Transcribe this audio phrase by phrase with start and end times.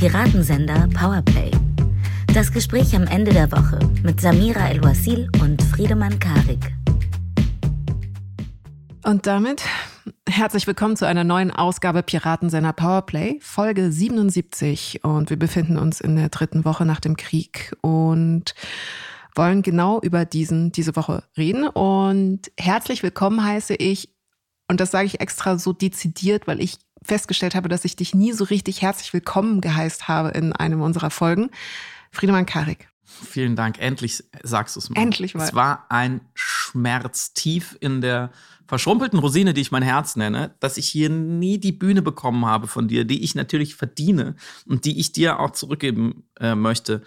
[0.00, 1.50] Piratensender Powerplay.
[2.32, 6.72] Das Gespräch am Ende der Woche mit Samira El-Wasil und Friedemann Karik.
[9.04, 9.62] Und damit
[10.26, 15.04] herzlich willkommen zu einer neuen Ausgabe Piratensender Powerplay, Folge 77.
[15.04, 18.54] Und wir befinden uns in der dritten Woche nach dem Krieg und
[19.34, 21.68] wollen genau über diesen diese Woche reden.
[21.68, 24.08] Und herzlich willkommen heiße ich,
[24.66, 28.32] und das sage ich extra so dezidiert, weil ich festgestellt habe, dass ich dich nie
[28.32, 31.50] so richtig herzlich willkommen geheißt habe in einem unserer Folgen.
[32.10, 32.88] Friedemann Karik.
[33.04, 33.80] Vielen Dank.
[33.80, 35.00] Endlich sagst du es mal.
[35.00, 35.44] Endlich mal.
[35.44, 38.30] Es war ein Schmerz tief in der
[38.68, 42.68] verschrumpelten Rosine, die ich mein Herz nenne, dass ich hier nie die Bühne bekommen habe
[42.68, 47.02] von dir, die ich natürlich verdiene und die ich dir auch zurückgeben äh, möchte,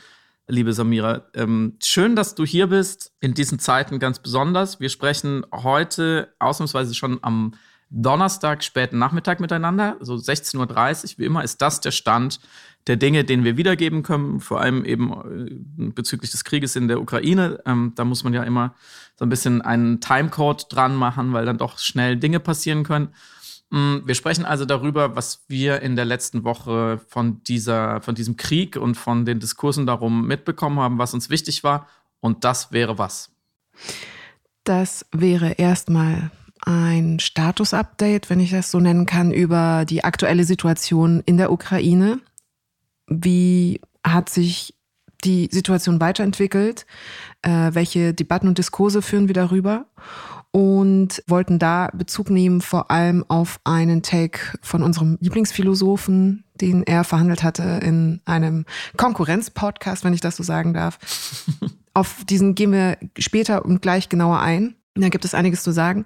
[0.47, 1.29] liebe Samira.
[1.33, 4.81] Ähm, schön, dass du hier bist, in diesen Zeiten ganz besonders.
[4.81, 7.53] Wir sprechen heute ausnahmsweise schon am
[7.95, 10.57] Donnerstag, späten Nachmittag miteinander, so 16.30
[11.03, 12.39] Uhr, wie immer, ist das der Stand
[12.87, 16.99] der Dinge, den wir wiedergeben können, vor allem eben äh, bezüglich des Krieges in der
[16.99, 17.59] Ukraine.
[17.65, 18.73] Ähm, da muss man ja immer
[19.15, 23.09] so ein bisschen einen Timecode dran machen, weil dann doch schnell Dinge passieren können.
[23.69, 28.37] Mm, wir sprechen also darüber, was wir in der letzten Woche von, dieser, von diesem
[28.37, 31.87] Krieg und von den Diskursen darum mitbekommen haben, was uns wichtig war.
[32.19, 33.31] Und das wäre was?
[34.63, 36.31] Das wäre erstmal
[36.65, 42.19] ein Status-Update, wenn ich das so nennen kann, über die aktuelle Situation in der Ukraine.
[43.07, 44.75] Wie hat sich
[45.23, 46.85] die Situation weiterentwickelt?
[47.41, 49.85] Äh, welche Debatten und Diskurse führen wir darüber?
[50.51, 57.03] Und wollten da Bezug nehmen vor allem auf einen Take von unserem Lieblingsphilosophen, den er
[57.03, 60.99] verhandelt hatte in einem Konkurrenz-Podcast, wenn ich das so sagen darf.
[61.95, 64.75] auf diesen gehen wir später und gleich genauer ein.
[64.95, 66.05] Da gibt es einiges zu sagen.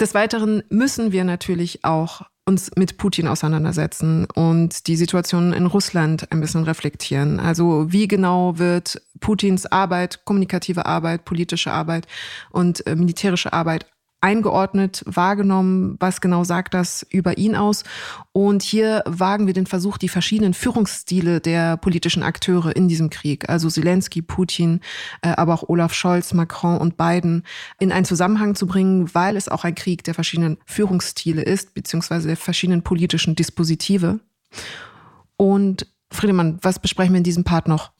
[0.00, 6.30] Des Weiteren müssen wir natürlich auch uns mit Putin auseinandersetzen und die Situation in Russland
[6.30, 7.40] ein bisschen reflektieren.
[7.40, 12.06] Also wie genau wird Putins Arbeit, kommunikative Arbeit, politische Arbeit
[12.50, 13.86] und äh, militärische Arbeit
[14.24, 17.84] eingeordnet, wahrgenommen, was genau sagt das über ihn aus.
[18.32, 23.50] Und hier wagen wir den Versuch, die verschiedenen Führungsstile der politischen Akteure in diesem Krieg,
[23.50, 24.80] also Zelensky, Putin,
[25.20, 27.42] äh, aber auch Olaf Scholz, Macron und Biden,
[27.78, 32.26] in einen Zusammenhang zu bringen, weil es auch ein Krieg der verschiedenen Führungsstile ist, beziehungsweise
[32.28, 34.20] der verschiedenen politischen Dispositive.
[35.36, 37.92] Und Friedemann, was besprechen wir in diesem Part noch?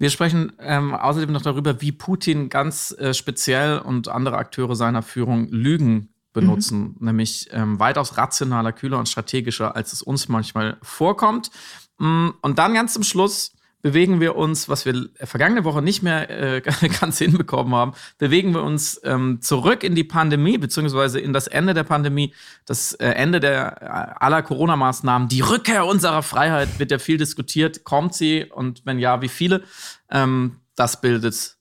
[0.00, 5.02] Wir sprechen ähm, außerdem noch darüber, wie Putin ganz äh, speziell und andere Akteure seiner
[5.02, 7.06] Führung Lügen benutzen, mhm.
[7.06, 11.50] nämlich ähm, weitaus rationaler, kühler und strategischer, als es uns manchmal vorkommt.
[11.98, 13.52] Mm, und dann ganz zum Schluss
[13.82, 16.60] bewegen wir uns, was wir vergangene Woche nicht mehr äh,
[17.00, 21.74] ganz hinbekommen haben, bewegen wir uns ähm, zurück in die Pandemie, beziehungsweise in das Ende
[21.74, 22.34] der Pandemie,
[22.66, 27.84] das äh, Ende der äh, aller Corona-Maßnahmen, die Rückkehr unserer Freiheit wird ja viel diskutiert.
[27.84, 29.62] Kommt sie und wenn ja, wie viele?
[30.10, 31.56] Ähm, das bildet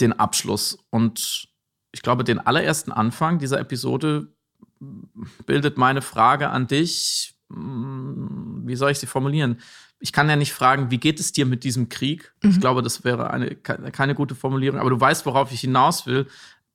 [0.00, 0.78] den Abschluss.
[0.90, 1.48] Und
[1.92, 4.28] ich glaube, den allerersten Anfang dieser Episode
[5.46, 7.34] bildet meine Frage an dich.
[7.52, 9.60] Hm, wie soll ich sie formulieren?
[10.00, 12.32] Ich kann ja nicht fragen, wie geht es dir mit diesem Krieg?
[12.42, 12.50] Mhm.
[12.50, 16.26] Ich glaube, das wäre eine, keine gute Formulierung, aber du weißt, worauf ich hinaus will.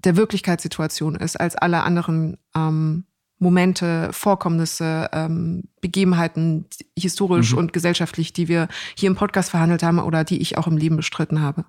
[0.04, 3.06] der Wirklichkeitssituation ist als alle anderen ähm,
[3.40, 6.66] Momente, Vorkommnisse, ähm, Begebenheiten,
[6.98, 7.60] historisch mhm.
[7.60, 10.98] und gesellschaftlich, die wir hier im Podcast verhandelt haben oder die ich auch im Leben
[10.98, 11.66] bestritten habe.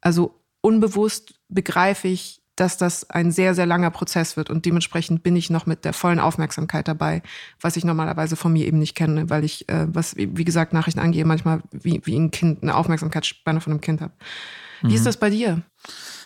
[0.00, 5.36] Also unbewusst begreife ich, dass das ein sehr, sehr langer Prozess wird und dementsprechend bin
[5.36, 7.22] ich noch mit der vollen Aufmerksamkeit dabei,
[7.60, 11.00] was ich normalerweise von mir eben nicht kenne, weil ich, äh, was, wie gesagt, Nachrichten
[11.00, 14.14] angehe, manchmal wie, wie ein Kind, eine Aufmerksamkeitsspanne von einem Kind habe.
[14.80, 14.94] Wie mhm.
[14.94, 15.62] ist das bei dir?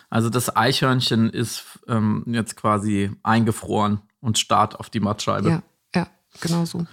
[0.09, 5.49] Also das Eichhörnchen ist ähm, jetzt quasi eingefroren und starrt auf die Mattscheibe.
[5.49, 5.63] Ja,
[5.95, 6.07] ja,
[6.39, 6.85] genau so.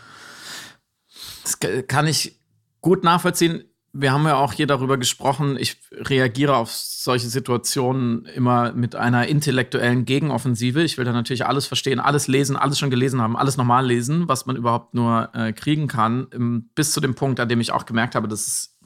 [1.42, 2.38] Das kann ich
[2.80, 3.64] gut nachvollziehen.
[4.00, 5.56] Wir haben ja auch hier darüber gesprochen.
[5.59, 10.83] Ich reagiere auf solche Situationen immer mit einer intellektuellen Gegenoffensive.
[10.83, 14.29] Ich will da natürlich alles verstehen, alles lesen, alles schon gelesen haben, alles normal lesen,
[14.29, 16.29] was man überhaupt nur äh, kriegen kann.
[16.31, 18.79] Im, bis zu dem Punkt, an dem ich auch gemerkt habe, dass es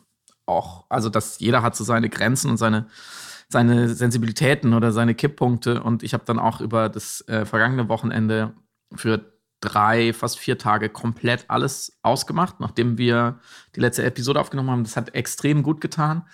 [0.46, 2.86] auch, also dass jeder hat so seine Grenzen und seine
[3.52, 5.82] seine Sensibilitäten oder seine Kipppunkte.
[5.82, 8.54] Und ich habe dann auch über das äh, vergangene Wochenende
[8.94, 9.31] für
[9.62, 13.40] drei, fast vier Tage komplett alles ausgemacht, nachdem wir
[13.74, 14.84] die letzte Episode aufgenommen haben.
[14.84, 16.26] Das hat extrem gut getan.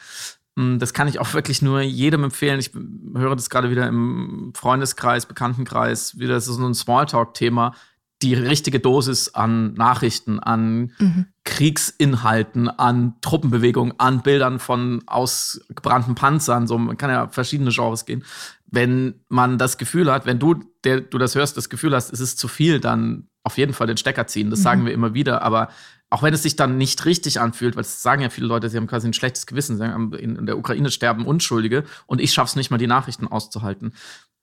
[0.56, 2.58] Mm, das kann ich auch wirklich nur jedem empfehlen.
[2.58, 2.72] Ich
[3.14, 7.74] höre das gerade wieder im Freundeskreis, Bekanntenkreis, wieder so ein Smalltalk-Thema
[8.22, 11.26] die richtige Dosis an Nachrichten, an mhm.
[11.48, 16.66] Kriegsinhalten, an Truppenbewegungen, an Bildern von ausgebrannten Panzern.
[16.66, 18.22] So, man kann ja verschiedene Genres gehen.
[18.66, 22.20] Wenn man das Gefühl hat, wenn du, der du das hörst, das Gefühl hast, es
[22.20, 24.50] ist zu viel, dann auf jeden Fall den Stecker ziehen.
[24.50, 24.64] Das mhm.
[24.64, 25.40] sagen wir immer wieder.
[25.40, 25.70] Aber
[26.10, 28.76] auch wenn es sich dann nicht richtig anfühlt, weil das sagen ja viele Leute, sie
[28.76, 32.50] haben quasi ein schlechtes Gewissen, sie sagen, in der Ukraine sterben Unschuldige und ich schaffe
[32.50, 33.94] es nicht mal, die Nachrichten auszuhalten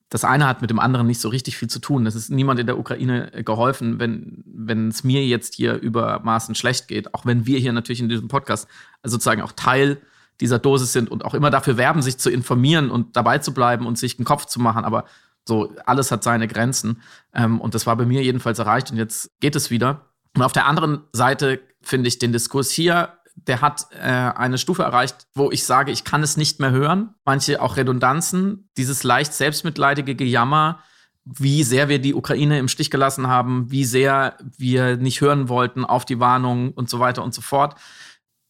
[0.09, 2.05] das eine hat mit dem anderen nicht so richtig viel zu tun.
[2.05, 6.55] Es ist niemand in der Ukraine äh, geholfen, wenn, wenn es mir jetzt hier übermaßen
[6.55, 7.13] schlecht geht.
[7.13, 8.67] Auch wenn wir hier natürlich in diesem Podcast
[9.03, 10.01] sozusagen auch Teil
[10.41, 13.87] dieser Dosis sind und auch immer dafür werben, sich zu informieren und dabei zu bleiben
[13.87, 14.83] und sich einen Kopf zu machen.
[14.83, 15.05] Aber
[15.47, 17.01] so, alles hat seine Grenzen.
[17.33, 20.05] Ähm, und das war bei mir jedenfalls erreicht und jetzt geht es wieder.
[20.35, 24.83] Und auf der anderen Seite finde ich den Diskurs hier der hat äh, eine Stufe
[24.83, 27.15] erreicht, wo ich sage, ich kann es nicht mehr hören.
[27.25, 30.79] Manche auch Redundanzen, dieses leicht selbstmitleidige Gejammer,
[31.25, 35.83] wie sehr wir die Ukraine im Stich gelassen haben, wie sehr wir nicht hören wollten
[35.83, 37.75] auf die Warnung und so weiter und so fort.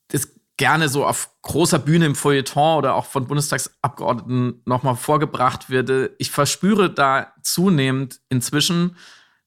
[0.09, 6.11] Das gerne so auf großer Bühne im Feuilleton oder auch von Bundestagsabgeordneten nochmal vorgebracht wird.
[6.17, 8.95] Ich verspüre da zunehmend inzwischen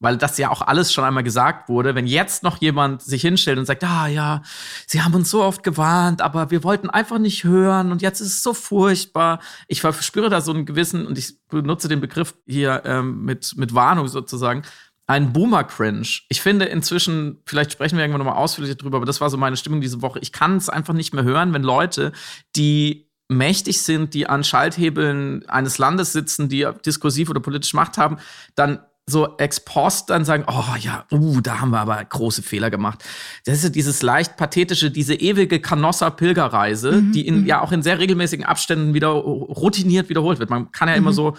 [0.01, 3.59] weil das ja auch alles schon einmal gesagt wurde, wenn jetzt noch jemand sich hinstellt
[3.59, 4.43] und sagt, ah ja,
[4.87, 8.29] sie haben uns so oft gewarnt, aber wir wollten einfach nicht hören und jetzt ist
[8.29, 9.41] es so furchtbar.
[9.67, 13.75] Ich verspüre da so einen gewissen, und ich benutze den Begriff hier ähm, mit, mit
[13.75, 14.63] Warnung sozusagen,
[15.09, 16.07] ein Boomer-Cringe.
[16.29, 19.57] Ich finde inzwischen, vielleicht sprechen wir irgendwann nochmal ausführlicher drüber, aber das war so meine
[19.57, 20.19] Stimmung diese Woche.
[20.21, 22.13] Ich kann es einfach nicht mehr hören, wenn Leute,
[22.55, 28.19] die mächtig sind, die an Schalthebeln eines Landes sitzen, die diskursiv oder politisch Macht haben,
[28.55, 32.71] dann so ex post dann sagen, oh ja, uh, da haben wir aber große Fehler
[32.71, 33.05] gemacht.
[33.45, 37.47] Das ist ja dieses leicht pathetische, diese ewige Canossa-Pilgerreise, mhm, die in, mhm.
[37.47, 40.51] ja auch in sehr regelmäßigen Abständen wieder routiniert wiederholt wird.
[40.51, 41.03] Man kann ja mhm.
[41.03, 41.35] immer so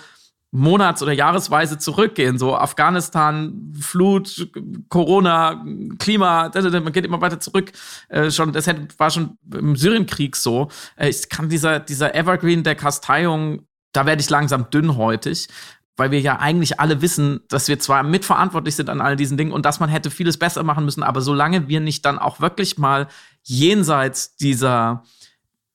[0.52, 4.50] monats- oder jahresweise zurückgehen, so Afghanistan, Flut,
[4.90, 5.64] Corona,
[6.00, 7.72] Klima, man geht immer weiter zurück.
[8.08, 8.68] Äh, schon, das
[8.98, 10.70] war schon im Syrienkrieg so.
[10.96, 15.48] Äh, ich kann dieser, dieser Evergreen der Kasteiung da werde ich langsam dünnhäutig
[16.00, 19.52] weil wir ja eigentlich alle wissen, dass wir zwar mitverantwortlich sind an all diesen Dingen
[19.52, 22.78] und dass man hätte vieles besser machen müssen, aber solange wir nicht dann auch wirklich
[22.78, 23.08] mal
[23.44, 25.04] jenseits dieser,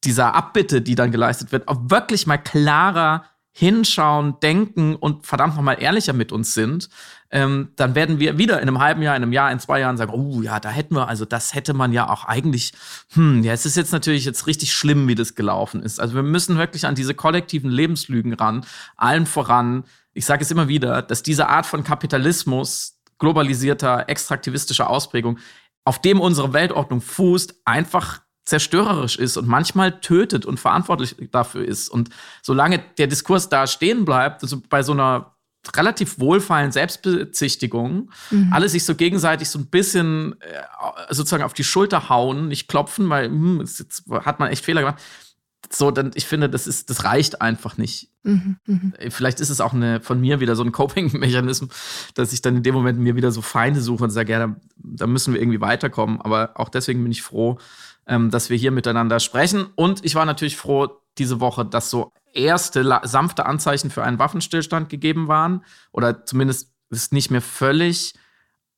[0.02, 5.80] dieser Abbitte, die dann geleistet wird, auch wirklich mal klarer hinschauen, denken und verdammt nochmal
[5.80, 6.88] ehrlicher mit uns sind,
[7.30, 9.96] ähm, dann werden wir wieder in einem halben Jahr, in einem Jahr, in zwei Jahren
[9.96, 12.72] sagen, oh ja, da hätten wir, also das hätte man ja auch eigentlich,
[13.14, 16.00] hm, ja, es ist jetzt natürlich jetzt richtig schlimm, wie das gelaufen ist.
[16.00, 18.64] Also wir müssen wirklich an diese kollektiven Lebenslügen ran,
[18.96, 25.38] allen voran ich sage es immer wieder, dass diese Art von Kapitalismus, globalisierter, extraktivistischer Ausprägung,
[25.84, 31.88] auf dem unsere Weltordnung fußt, einfach zerstörerisch ist und manchmal tötet und verantwortlich dafür ist.
[31.88, 32.10] Und
[32.42, 35.33] solange der Diskurs da stehen bleibt, also bei so einer
[35.76, 38.52] relativ wohlfeilen Selbstbezichtigung, mhm.
[38.52, 43.08] alle sich so gegenseitig so ein bisschen äh, sozusagen auf die Schulter hauen, nicht klopfen,
[43.08, 45.00] weil hm, jetzt hat man echt Fehler gemacht
[45.72, 48.08] so, dann, ich finde, das ist, das reicht einfach nicht.
[48.22, 48.92] Mhm, mh.
[49.10, 51.70] Vielleicht ist es auch eine, von mir wieder so ein Coping-Mechanismus,
[52.14, 54.56] dass ich dann in dem Moment mir wieder so Feinde suche und sage, ja, da,
[54.76, 56.20] da, müssen wir irgendwie weiterkommen.
[56.20, 57.58] Aber auch deswegen bin ich froh,
[58.06, 59.66] ähm, dass wir hier miteinander sprechen.
[59.74, 64.88] Und ich war natürlich froh diese Woche, dass so erste sanfte Anzeichen für einen Waffenstillstand
[64.88, 65.64] gegeben waren.
[65.92, 68.14] Oder zumindest ist nicht mehr völlig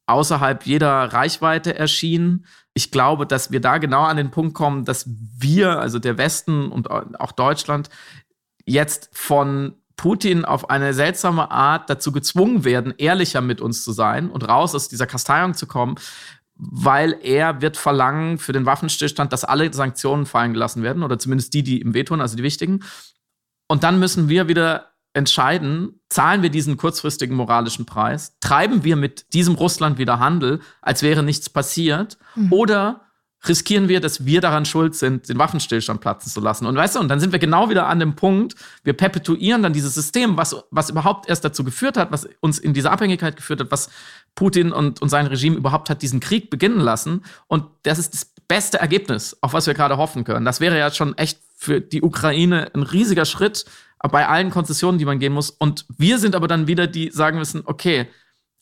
[0.06, 2.46] außerhalb jeder Reichweite erschienen.
[2.74, 6.70] Ich glaube, dass wir da genau an den Punkt kommen, dass wir, also der Westen
[6.70, 7.90] und auch Deutschland,
[8.64, 14.30] jetzt von Putin auf eine seltsame Art dazu gezwungen werden, ehrlicher mit uns zu sein
[14.30, 15.96] und raus aus dieser Kasteiung zu kommen,
[16.54, 21.54] weil er wird verlangen für den Waffenstillstand, dass alle Sanktionen fallen gelassen werden oder zumindest
[21.54, 22.80] die, die ihm wehtun, also die wichtigen.
[23.68, 29.32] Und dann müssen wir wieder entscheiden, zahlen wir diesen kurzfristigen moralischen Preis, treiben wir mit
[29.32, 32.52] diesem Russland wieder Handel, als wäre nichts passiert, mhm.
[32.52, 33.06] oder
[33.48, 36.66] riskieren wir, dass wir daran schuld sind, den Waffenstillstand platzen zu lassen.
[36.66, 39.72] Und weißt du, und dann sind wir genau wieder an dem Punkt, wir perpetuieren dann
[39.72, 43.60] dieses System, was, was überhaupt erst dazu geführt hat, was uns in diese Abhängigkeit geführt
[43.60, 43.88] hat, was
[44.34, 47.22] Putin und, und sein Regime überhaupt hat diesen Krieg beginnen lassen.
[47.46, 50.44] Und das ist das beste Ergebnis, auf was wir gerade hoffen können.
[50.44, 53.64] Das wäre ja schon echt für die Ukraine ein riesiger Schritt
[53.98, 55.50] bei allen Konzessionen, die man gehen muss.
[55.50, 58.06] Und wir sind aber dann wieder die sagen müssen, okay,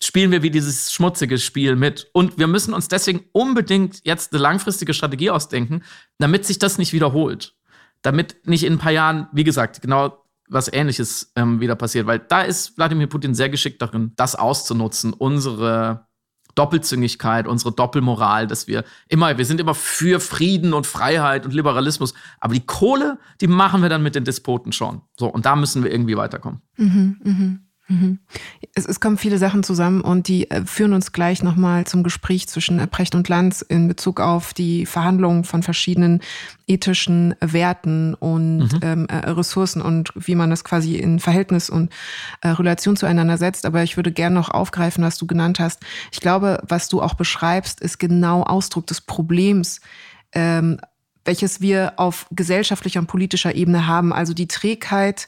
[0.03, 2.09] spielen wir wie dieses schmutzige Spiel mit.
[2.13, 5.83] Und wir müssen uns deswegen unbedingt jetzt eine langfristige Strategie ausdenken,
[6.19, 7.55] damit sich das nicht wiederholt.
[8.03, 12.07] Damit nicht in ein paar Jahren, wie gesagt, genau was Ähnliches ähm, wieder passiert.
[12.07, 16.07] Weil da ist Wladimir Putin sehr geschickt darin, das auszunutzen, unsere
[16.55, 22.15] Doppelzüngigkeit, unsere Doppelmoral, dass wir immer, wir sind immer für Frieden und Freiheit und Liberalismus,
[22.41, 25.03] aber die Kohle, die machen wir dann mit den Despoten schon.
[25.19, 26.61] So, und da müssen wir irgendwie weiterkommen.
[26.77, 27.33] Mhm, mh.
[27.33, 27.61] Mhm.
[28.75, 32.49] Es, es, kommen viele Sachen zusammen und die äh, führen uns gleich nochmal zum Gespräch
[32.49, 36.21] zwischen äh, Precht und Lanz in Bezug auf die Verhandlungen von verschiedenen
[36.67, 38.81] ethischen Werten und mhm.
[38.81, 41.93] ähm, äh, Ressourcen und wie man das quasi in Verhältnis und
[42.41, 43.67] äh, Relation zueinander setzt.
[43.67, 45.83] Aber ich würde gerne noch aufgreifen, was du genannt hast.
[46.11, 49.81] Ich glaube, was du auch beschreibst, ist genau Ausdruck des Problems.
[50.33, 50.79] Ähm,
[51.25, 54.13] welches wir auf gesellschaftlicher und politischer Ebene haben.
[54.13, 55.27] Also die Trägheit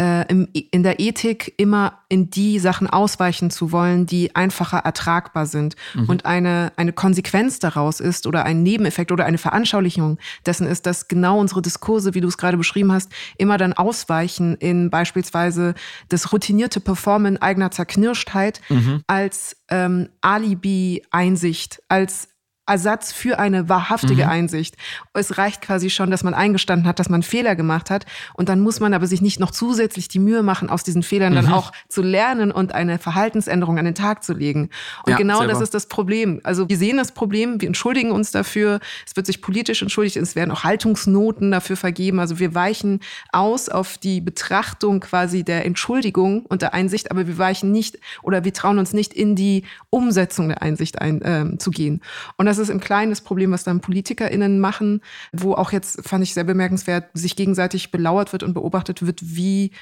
[0.00, 5.76] in der Ethik immer in die Sachen ausweichen zu wollen, die einfacher ertragbar sind.
[5.94, 6.04] Mhm.
[6.06, 11.08] Und eine, eine Konsequenz daraus ist oder ein Nebeneffekt oder eine Veranschaulichung dessen ist, dass
[11.08, 15.74] genau unsere Diskurse, wie du es gerade beschrieben hast, immer dann ausweichen in beispielsweise
[16.08, 19.02] das routinierte Performen eigener Zerknirschtheit mhm.
[19.06, 22.28] als ähm, Alibi-Einsicht, als
[22.70, 24.30] Ersatz für eine wahrhaftige mhm.
[24.30, 24.76] Einsicht.
[25.12, 28.06] Es reicht quasi schon, dass man eingestanden hat, dass man Fehler gemacht hat.
[28.34, 31.32] Und dann muss man aber sich nicht noch zusätzlich die Mühe machen, aus diesen Fehlern
[31.32, 31.36] mhm.
[31.36, 34.70] dann auch zu lernen und eine Verhaltensänderung an den Tag zu legen.
[35.04, 36.40] Und ja, genau das ist das Problem.
[36.44, 38.78] Also wir sehen das Problem, wir entschuldigen uns dafür.
[39.04, 42.20] Es wird sich politisch entschuldigt, es werden auch Haltungsnoten dafür vergeben.
[42.20, 43.00] Also wir weichen
[43.32, 48.44] aus auf die Betrachtung quasi der Entschuldigung und der Einsicht, aber wir weichen nicht oder
[48.44, 52.00] wir trauen uns nicht in die Umsetzung der Einsicht ein, äh, zu gehen.
[52.36, 55.00] Und das ist im Kleinen das Problem, was dann PolitikerInnen machen,
[55.32, 59.72] wo auch jetzt, fand ich sehr bemerkenswert, sich gegenseitig belauert wird und beobachtet wird, wie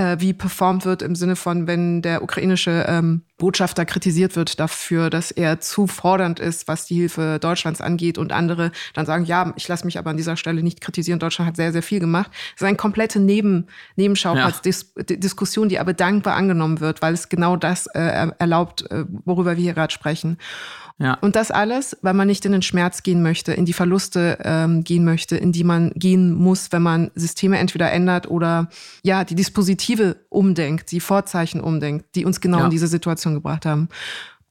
[0.00, 5.10] äh, wie performt wird im Sinne von, wenn der ukrainische ähm, Botschafter kritisiert wird dafür,
[5.10, 9.52] dass er zu fordernd ist, was die Hilfe Deutschlands angeht und andere dann sagen, ja,
[9.56, 12.30] ich lasse mich aber an dieser Stelle nicht kritisieren, Deutschland hat sehr, sehr viel gemacht.
[12.30, 15.68] Das ist eine komplette Neben Nebenschauplatz-Diskussion, ja.
[15.68, 19.74] die aber dankbar angenommen wird, weil es genau das äh, erlaubt, äh, worüber wir hier
[19.74, 20.38] gerade sprechen.
[21.00, 21.14] Ja.
[21.14, 24.84] Und das alles, weil man nicht in den Schmerz gehen möchte, in die Verluste ähm,
[24.84, 28.68] gehen möchte, in die man gehen muss, wenn man Systeme entweder ändert oder
[29.02, 32.64] ja, die Dispositive umdenkt, die Vorzeichen umdenkt, die uns genau ja.
[32.66, 33.88] in diese Situation gebracht haben.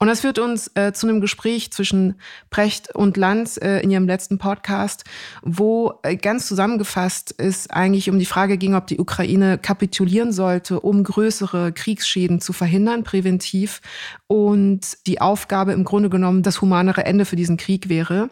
[0.01, 2.15] Und das führt uns äh, zu einem Gespräch zwischen
[2.49, 5.03] Brecht und Lanz äh, in ihrem letzten Podcast,
[5.41, 10.79] wo äh, ganz zusammengefasst es eigentlich um die Frage ging, ob die Ukraine kapitulieren sollte,
[10.79, 13.81] um größere Kriegsschäden zu verhindern, präventiv.
[14.27, 18.29] Und die Aufgabe im Grunde genommen das humanere Ende für diesen Krieg wäre.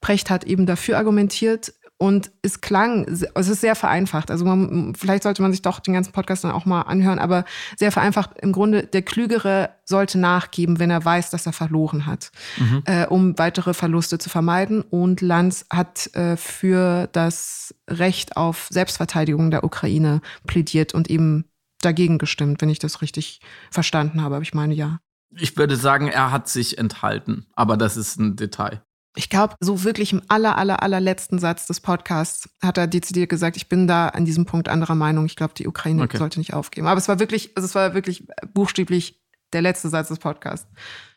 [0.00, 4.30] Brecht hat eben dafür argumentiert, und es klang, es ist sehr vereinfacht.
[4.30, 7.44] Also man, vielleicht sollte man sich doch den ganzen Podcast dann auch mal anhören, aber
[7.76, 8.38] sehr vereinfacht.
[8.40, 12.82] Im Grunde, der Klügere sollte nachgeben, wenn er weiß, dass er verloren hat, mhm.
[12.84, 14.82] äh, um weitere Verluste zu vermeiden.
[14.82, 21.46] Und Lanz hat äh, für das Recht auf Selbstverteidigung der Ukraine plädiert und eben
[21.82, 23.40] dagegen gestimmt, wenn ich das richtig
[23.72, 24.36] verstanden habe.
[24.36, 25.00] Aber ich meine ja.
[25.36, 28.82] Ich würde sagen, er hat sich enthalten, aber das ist ein Detail.
[29.18, 33.56] Ich glaube, so wirklich im aller, aller, allerletzten Satz des Podcasts hat er dezidiert gesagt,
[33.56, 35.26] ich bin da an diesem Punkt anderer Meinung.
[35.26, 36.18] Ich glaube, die Ukraine okay.
[36.18, 36.86] sollte nicht aufgeben.
[36.86, 39.20] Aber es war wirklich, also es war wirklich buchstäblich
[39.52, 40.68] der letzte Satz des Podcasts.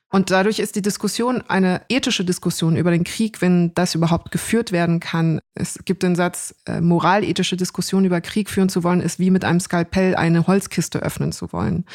[0.09, 4.71] Und dadurch ist die Diskussion eine ethische Diskussion über den Krieg, wenn das überhaupt geführt
[4.71, 5.39] werden kann.
[5.53, 9.45] Es gibt den Satz, äh, moralethische Diskussion über Krieg führen zu wollen, ist wie mit
[9.45, 11.85] einem Skalpell eine Holzkiste öffnen zu wollen.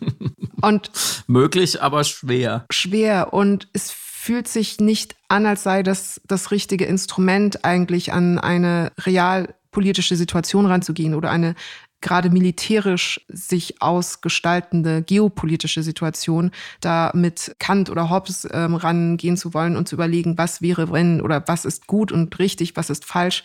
[0.62, 0.90] Und
[1.26, 2.64] möglich, aber schwer.
[2.70, 3.32] Schwer.
[3.32, 3.92] Und es
[4.22, 10.64] fühlt sich nicht an, als sei das das richtige Instrument, eigentlich an eine realpolitische Situation
[10.66, 11.56] ranzugehen oder eine
[12.02, 19.76] gerade militärisch sich ausgestaltende geopolitische Situation, da mit Kant oder Hobbes ähm, rangehen zu wollen
[19.76, 23.42] und zu überlegen, was wäre wenn oder was ist gut und richtig, was ist falsch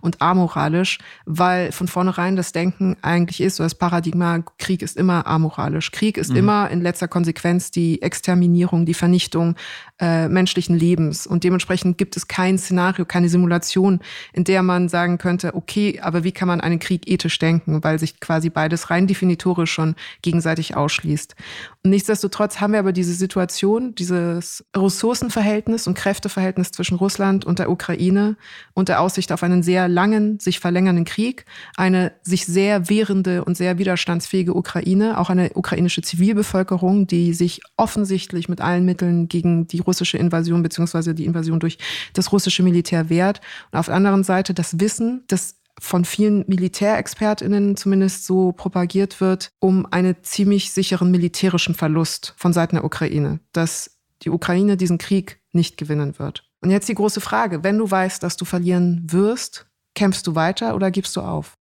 [0.00, 5.26] und amoralisch, weil von vornherein das Denken eigentlich ist, so das Paradigma, Krieg ist immer
[5.26, 5.92] amoralisch.
[5.92, 6.36] Krieg ist mhm.
[6.36, 9.54] immer in letzter Konsequenz die Exterminierung, die Vernichtung
[10.00, 11.26] äh, menschlichen Lebens.
[11.26, 14.00] Und dementsprechend gibt es kein Szenario, keine Simulation,
[14.32, 17.98] in der man sagen könnte, okay, aber wie kann man einen Krieg ethisch denken, weil
[18.00, 21.36] sich quasi beides rein definitorisch schon gegenseitig ausschließt.
[21.84, 27.70] Und nichtsdestotrotz haben wir aber diese Situation, dieses Ressourcenverhältnis und Kräfteverhältnis zwischen Russland und der
[27.70, 28.36] Ukraine
[28.74, 31.44] und der Aussicht auf einen sehr langen, sich verlängernden Krieg,
[31.76, 38.48] eine sich sehr wehrende und sehr widerstandsfähige Ukraine, auch eine ukrainische Zivilbevölkerung, die sich offensichtlich
[38.48, 41.78] mit allen Mitteln gegen die russische Invasion beziehungsweise die Invasion durch
[42.12, 43.40] das russische Militär wehrt.
[43.70, 49.50] Und auf der anderen Seite das Wissen, dass von vielen Militärexpertinnen zumindest so propagiert wird,
[49.60, 55.40] um einen ziemlich sicheren militärischen Verlust von Seiten der Ukraine, dass die Ukraine diesen Krieg
[55.52, 56.44] nicht gewinnen wird.
[56.60, 60.74] Und jetzt die große Frage, wenn du weißt, dass du verlieren wirst, kämpfst du weiter
[60.74, 61.54] oder gibst du auf?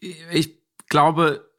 [0.00, 1.50] Ich glaube,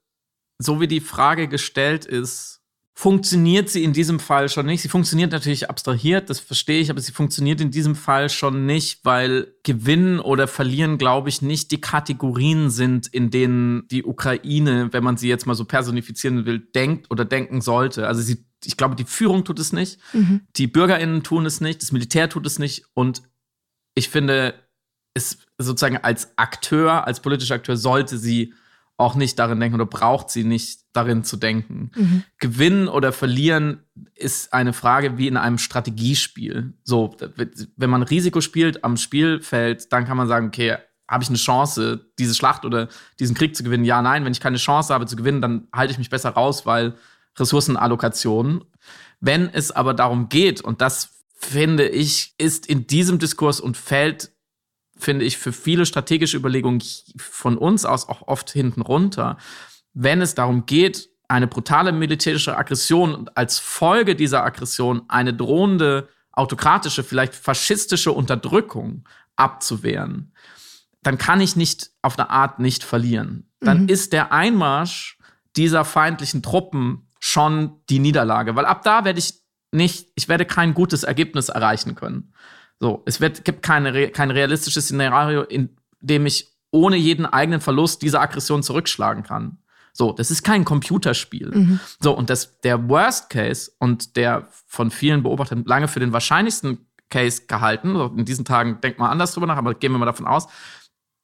[0.57, 2.61] so wie die Frage gestellt ist,
[2.93, 4.81] funktioniert sie in diesem Fall schon nicht.
[4.81, 9.00] Sie funktioniert natürlich abstrahiert, das verstehe ich, aber sie funktioniert in diesem Fall schon nicht,
[9.03, 15.03] weil gewinnen oder verlieren, glaube ich, nicht die Kategorien sind, in denen die Ukraine, wenn
[15.03, 18.07] man sie jetzt mal so personifizieren will, denkt oder denken sollte.
[18.07, 20.41] Also sie, ich glaube, die Führung tut es nicht, mhm.
[20.57, 23.24] die BürgerInnen tun es nicht, das Militär tut es nicht und
[23.95, 24.53] ich finde,
[25.13, 28.53] es sozusagen als Akteur, als politischer Akteur sollte sie
[29.01, 31.91] auch nicht darin denken oder braucht sie nicht darin zu denken.
[31.96, 32.24] Mhm.
[32.38, 33.84] Gewinnen oder verlieren
[34.15, 36.74] ist eine Frage wie in einem Strategiespiel.
[36.84, 37.15] So,
[37.75, 40.77] wenn man Risiko spielt am Spielfeld, dann kann man sagen, okay,
[41.08, 42.88] habe ich eine Chance, diese Schlacht oder
[43.20, 43.84] diesen Krieg zu gewinnen?
[43.84, 44.24] Ja, nein.
[44.24, 46.96] Wenn ich keine Chance habe zu gewinnen, dann halte ich mich besser raus, weil
[47.38, 48.63] Ressourcenallokation.
[49.20, 54.31] Wenn es aber darum geht, und das finde ich, ist in diesem Diskurs und fällt
[55.01, 56.84] finde ich, für viele strategische Überlegungen
[57.17, 59.38] von uns aus auch oft hinten runter.
[59.93, 66.10] Wenn es darum geht, eine brutale militärische Aggression und als Folge dieser Aggression eine drohende
[66.34, 70.34] autokratische, vielleicht faschistische Unterdrückung abzuwehren,
[71.04, 73.49] dann kann ich nicht auf eine Art nicht verlieren.
[73.60, 73.89] Dann mhm.
[73.89, 75.17] ist der Einmarsch
[75.56, 80.73] dieser feindlichen Truppen schon die Niederlage, weil ab da werde ich nicht, ich werde kein
[80.73, 82.34] gutes Ergebnis erreichen können.
[82.82, 85.70] So, es wird, gibt keine, kein realistisches Szenario, in
[86.02, 89.60] dem ich ohne jeden eigenen Verlust diese Aggression zurückschlagen kann.
[89.94, 91.52] So, das ist kein Computerspiel.
[91.54, 91.80] Mhm.
[92.00, 96.88] So, und das, der Worst Case und der von vielen Beobachtern lange für den wahrscheinlichsten
[97.12, 100.26] Case gehalten, in diesen Tagen denkt man anders drüber nach, aber gehen wir mal davon
[100.26, 100.48] aus,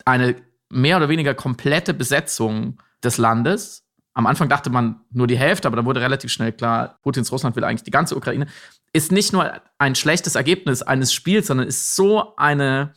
[0.06, 0.36] eine
[0.70, 3.87] mehr oder weniger komplette Besetzung des Landes.
[4.17, 7.56] Am Anfang dachte man nur die Hälfte, aber dann wurde relativ schnell klar, Putins Russland
[7.56, 8.47] will eigentlich die ganze Ukraine
[8.93, 12.93] ist nicht nur ein schlechtes Ergebnis eines Spiels, sondern ist so eine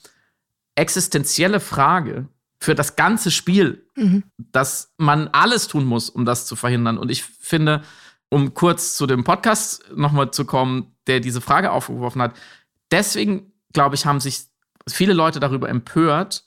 [0.74, 2.28] existenzielle Frage
[2.59, 4.24] für das ganze Spiel, mhm.
[4.38, 6.96] dass man alles tun muss, um das zu verhindern.
[6.96, 7.83] Und ich finde,
[8.30, 12.35] um kurz zu dem Podcast nochmal zu kommen, der diese Frage aufgeworfen hat,
[12.90, 14.44] deswegen, glaube ich, haben sich
[14.88, 16.44] viele Leute darüber empört,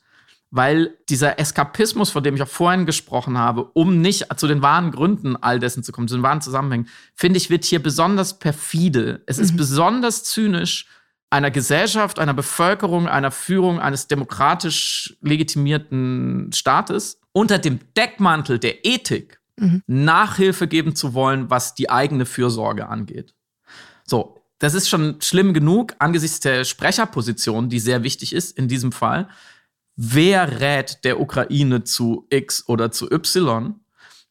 [0.56, 4.92] weil dieser Eskapismus, von dem ich auch vorhin gesprochen habe, um nicht zu den wahren
[4.92, 9.24] Gründen all dessen zu kommen, zu den wahren Zusammenhängen, finde ich, wird hier besonders perfide.
[9.26, 9.58] Es ist mhm.
[9.58, 10.86] besonders zynisch,
[11.32, 19.42] einer Gesellschaft, einer Bevölkerung, einer Führung eines demokratisch legitimierten Staates unter dem Deckmantel der Ethik
[19.58, 19.82] mhm.
[19.88, 23.34] Nachhilfe geben zu wollen, was die eigene Fürsorge angeht.
[24.06, 28.92] So, das ist schon schlimm genug angesichts der Sprecherposition, die sehr wichtig ist in diesem
[28.92, 29.28] Fall
[29.96, 33.76] wer rät der Ukraine zu X oder zu Y,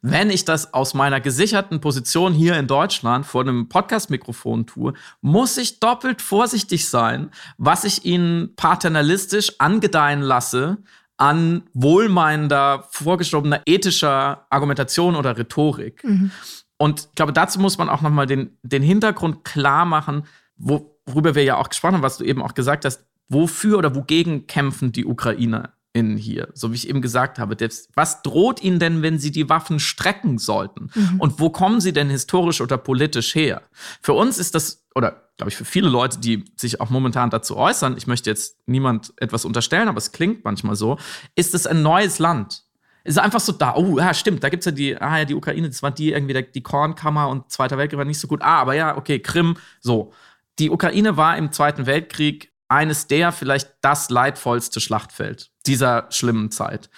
[0.05, 5.57] wenn ich das aus meiner gesicherten Position hier in Deutschland vor einem Podcast-Mikrofon tue, muss
[5.57, 10.79] ich doppelt vorsichtig sein, was ich ihnen paternalistisch angedeihen lasse
[11.19, 16.03] an wohlmeinender, vorgeschobener ethischer Argumentation oder Rhetorik.
[16.03, 16.33] Mhm.
[16.79, 21.45] Und ich glaube, dazu muss man auch nochmal den, den Hintergrund klar machen, worüber wir
[21.45, 25.05] ja auch gesprochen haben, was du eben auch gesagt hast, wofür oder wogegen kämpfen die
[25.05, 26.49] UkrainerInnen hier?
[26.55, 27.57] So wie ich eben gesagt habe,
[27.95, 30.91] was droht ihnen denn, wenn sie die Waffen strecken sollten?
[30.95, 31.21] Mhm.
[31.21, 33.63] Und wo kommen sie denn historisch oder politisch her?
[34.01, 37.57] Für uns ist das, oder glaube ich, für viele Leute, die sich auch momentan dazu
[37.57, 40.99] äußern, ich möchte jetzt niemand etwas unterstellen, aber es klingt manchmal so,
[41.35, 42.65] ist es ein neues Land.
[43.05, 45.25] Es ist einfach so da, oh, ja, stimmt, da gibt es ja die, ah ja,
[45.25, 48.43] die Ukraine, das war die irgendwie, die Kornkammer und Zweiter Weltkrieg war nicht so gut.
[48.43, 50.13] Ah, aber ja, okay, Krim, so.
[50.59, 56.91] Die Ukraine war im Zweiten Weltkrieg eines der, vielleicht das leidvollste Schlachtfeld dieser schlimmen Zeit.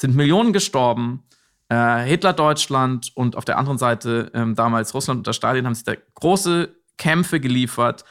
[0.00, 1.22] Sind Millionen gestorben,
[1.68, 5.94] Äh, Hitler-Deutschland und auf der anderen Seite ähm, damals Russland unter Stalin haben sich da
[6.14, 8.04] große Kämpfe geliefert,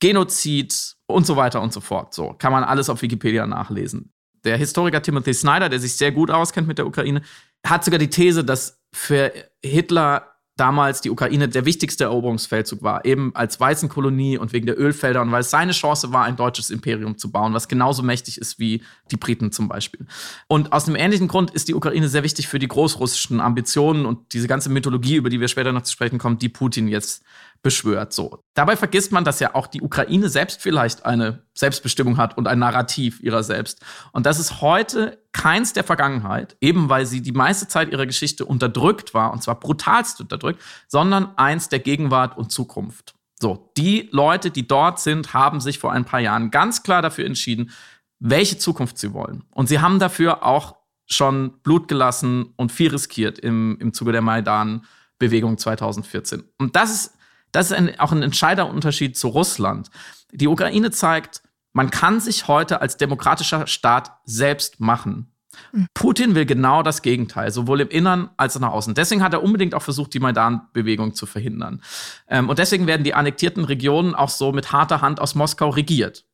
[0.00, 2.12] Genozid und so weiter und so fort.
[2.12, 4.10] So kann man alles auf Wikipedia nachlesen.
[4.42, 7.22] Der Historiker Timothy Snyder, der sich sehr gut auskennt mit der Ukraine,
[7.64, 9.32] hat sogar die These, dass für
[9.64, 15.22] Hitler damals die Ukraine der wichtigste Eroberungsfeldzug war, eben als Weizenkolonie und wegen der Ölfelder
[15.22, 18.58] und weil es seine Chance war, ein deutsches Imperium zu bauen, was genauso mächtig ist
[18.58, 20.06] wie die Briten zum Beispiel.
[20.48, 24.34] Und aus einem ähnlichen Grund ist die Ukraine sehr wichtig für die großrussischen Ambitionen und
[24.34, 27.24] diese ganze Mythologie, über die wir später noch zu sprechen kommen, die Putin jetzt
[27.62, 28.12] beschwört.
[28.12, 28.42] So.
[28.54, 32.58] Dabei vergisst man, dass ja auch die Ukraine selbst vielleicht eine Selbstbestimmung hat und ein
[32.58, 33.80] Narrativ ihrer selbst.
[34.12, 38.44] Und das ist heute keins der Vergangenheit, eben weil sie die meiste Zeit ihrer Geschichte
[38.44, 43.14] unterdrückt war, und zwar brutalst unterdrückt, sondern eins der Gegenwart und Zukunft.
[43.40, 47.26] So, die Leute, die dort sind, haben sich vor ein paar Jahren ganz klar dafür
[47.26, 47.70] entschieden,
[48.18, 49.42] welche Zukunft sie wollen.
[49.50, 50.76] Und sie haben dafür auch
[51.08, 56.44] schon Blut gelassen und viel riskiert im, im Zuge der Maidan-Bewegung 2014.
[56.58, 57.18] Und das ist
[57.52, 59.90] das ist ein, auch ein entscheidender Unterschied zu Russland.
[60.32, 65.32] Die Ukraine zeigt, man kann sich heute als demokratischer Staat selbst machen.
[65.72, 65.86] Mhm.
[65.94, 68.94] Putin will genau das Gegenteil, sowohl im Innern als auch nach außen.
[68.94, 71.82] Deswegen hat er unbedingt auch versucht, die Maidan-Bewegung zu verhindern.
[72.28, 76.24] Ähm, und deswegen werden die annektierten Regionen auch so mit harter Hand aus Moskau regiert.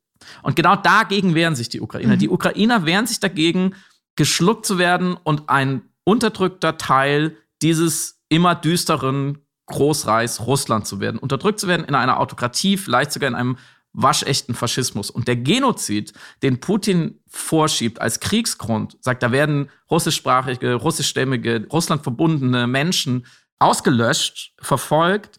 [0.43, 2.15] Und genau dagegen wehren sich die Ukrainer.
[2.15, 2.19] Mhm.
[2.21, 3.75] Die Ukrainer wehren sich dagegen,
[4.17, 11.61] geschluckt zu werden und ein unterdrückter Teil dieses immer düsteren Großreis Russland zu werden, unterdrückt
[11.61, 13.59] zu werden in einer Autokratie, vielleicht sogar in einem
[13.93, 15.11] waschechten Faschismus.
[15.11, 22.67] Und der Genozid, den Putin vorschiebt als Kriegsgrund, sagt, da werden russischsprachige, russischstämmige, Russland verbundene
[22.67, 23.27] Menschen
[23.59, 25.37] ausgelöscht, verfolgt,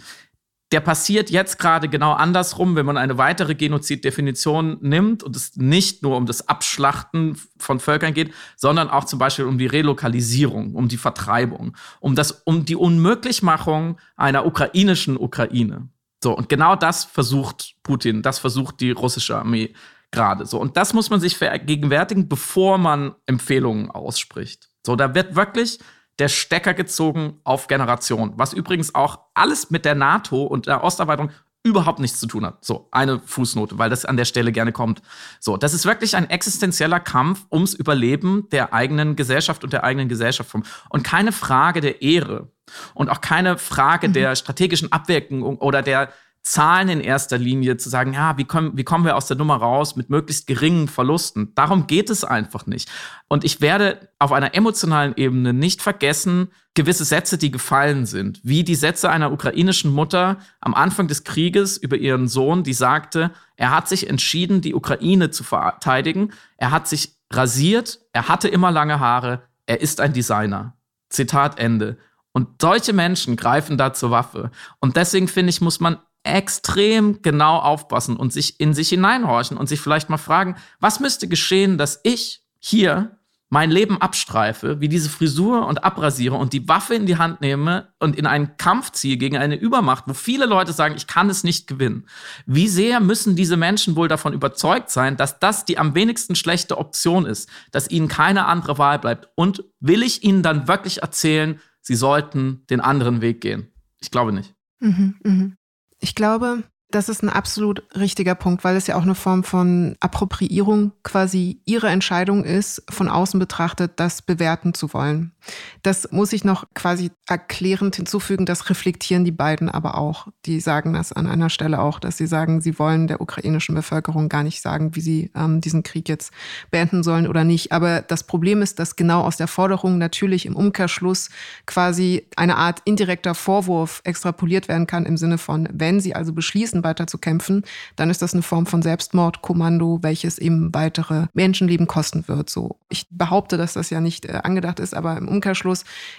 [0.71, 6.03] der passiert jetzt gerade genau andersrum, wenn man eine weitere Genoziddefinition nimmt und es nicht
[6.03, 10.87] nur um das Abschlachten von Völkern geht, sondern auch zum Beispiel um die Relokalisierung, um
[10.87, 15.89] die Vertreibung, um das, um die Unmöglichmachung einer ukrainischen Ukraine.
[16.23, 19.73] So, und genau das versucht Putin, das versucht die russische Armee
[20.11, 20.45] gerade.
[20.45, 24.69] So, und das muss man sich vergegenwärtigen, bevor man Empfehlungen ausspricht.
[24.85, 25.79] So, da wird wirklich
[26.19, 31.31] der Stecker gezogen auf Generation, was übrigens auch alles mit der NATO und der Osterweiterung
[31.63, 32.63] überhaupt nichts zu tun hat.
[32.63, 35.01] So, eine Fußnote, weil das an der Stelle gerne kommt.
[35.39, 40.07] So, das ist wirklich ein existenzieller Kampf ums Überleben der eigenen Gesellschaft und der eigenen
[40.07, 40.63] Gesellschaftsform.
[40.89, 42.47] Und keine Frage der Ehre
[42.93, 44.13] und auch keine Frage mhm.
[44.13, 48.83] der strategischen Abwägung oder der Zahlen in erster Linie zu sagen, ja, wie kommen, wie
[48.83, 51.53] kommen wir aus der Nummer raus mit möglichst geringen Verlusten?
[51.53, 52.89] Darum geht es einfach nicht.
[53.27, 58.63] Und ich werde auf einer emotionalen Ebene nicht vergessen, gewisse Sätze, die gefallen sind, wie
[58.63, 63.71] die Sätze einer ukrainischen Mutter am Anfang des Krieges über ihren Sohn, die sagte, er
[63.71, 68.99] hat sich entschieden, die Ukraine zu verteidigen, er hat sich rasiert, er hatte immer lange
[68.99, 70.73] Haare, er ist ein Designer.
[71.09, 71.97] Zitat Ende.
[72.31, 74.51] Und solche Menschen greifen da zur Waffe.
[74.79, 79.67] Und deswegen finde ich, muss man extrem genau aufpassen und sich in sich hineinhorchen und
[79.67, 85.09] sich vielleicht mal fragen, was müsste geschehen, dass ich hier mein Leben abstreife, wie diese
[85.09, 89.17] Frisur und abrasiere und die Waffe in die Hand nehme und in einen Kampf ziehe
[89.17, 92.05] gegen eine Übermacht, wo viele Leute sagen, ich kann es nicht gewinnen.
[92.45, 96.77] Wie sehr müssen diese Menschen wohl davon überzeugt sein, dass das die am wenigsten schlechte
[96.77, 99.29] Option ist, dass ihnen keine andere Wahl bleibt?
[99.33, 103.71] Und will ich ihnen dann wirklich erzählen, sie sollten den anderen Weg gehen?
[103.99, 104.53] Ich glaube nicht.
[104.79, 105.51] Mhm, mh.
[105.99, 109.95] Ich glaube, das ist ein absolut richtiger Punkt, weil es ja auch eine Form von
[109.99, 115.33] Appropriierung quasi ihre Entscheidung ist, von außen betrachtet, das bewerten zu wollen.
[115.81, 120.27] Das muss ich noch quasi erklärend hinzufügen, das reflektieren die beiden aber auch.
[120.45, 124.29] Die sagen das an einer Stelle auch, dass sie sagen, sie wollen der ukrainischen Bevölkerung
[124.29, 126.31] gar nicht sagen, wie sie ähm, diesen Krieg jetzt
[126.71, 127.71] beenden sollen oder nicht.
[127.71, 131.29] Aber das Problem ist, dass genau aus der Forderung natürlich im Umkehrschluss
[131.65, 136.83] quasi eine Art indirekter Vorwurf extrapoliert werden kann im Sinne von, wenn sie also beschließen,
[136.83, 137.63] weiter zu kämpfen,
[137.95, 142.49] dann ist das eine Form von Selbstmordkommando, welches eben weitere Menschenleben kosten wird.
[142.49, 145.38] So, ich behaupte, dass das ja nicht äh, angedacht ist, aber im Umkehrschluss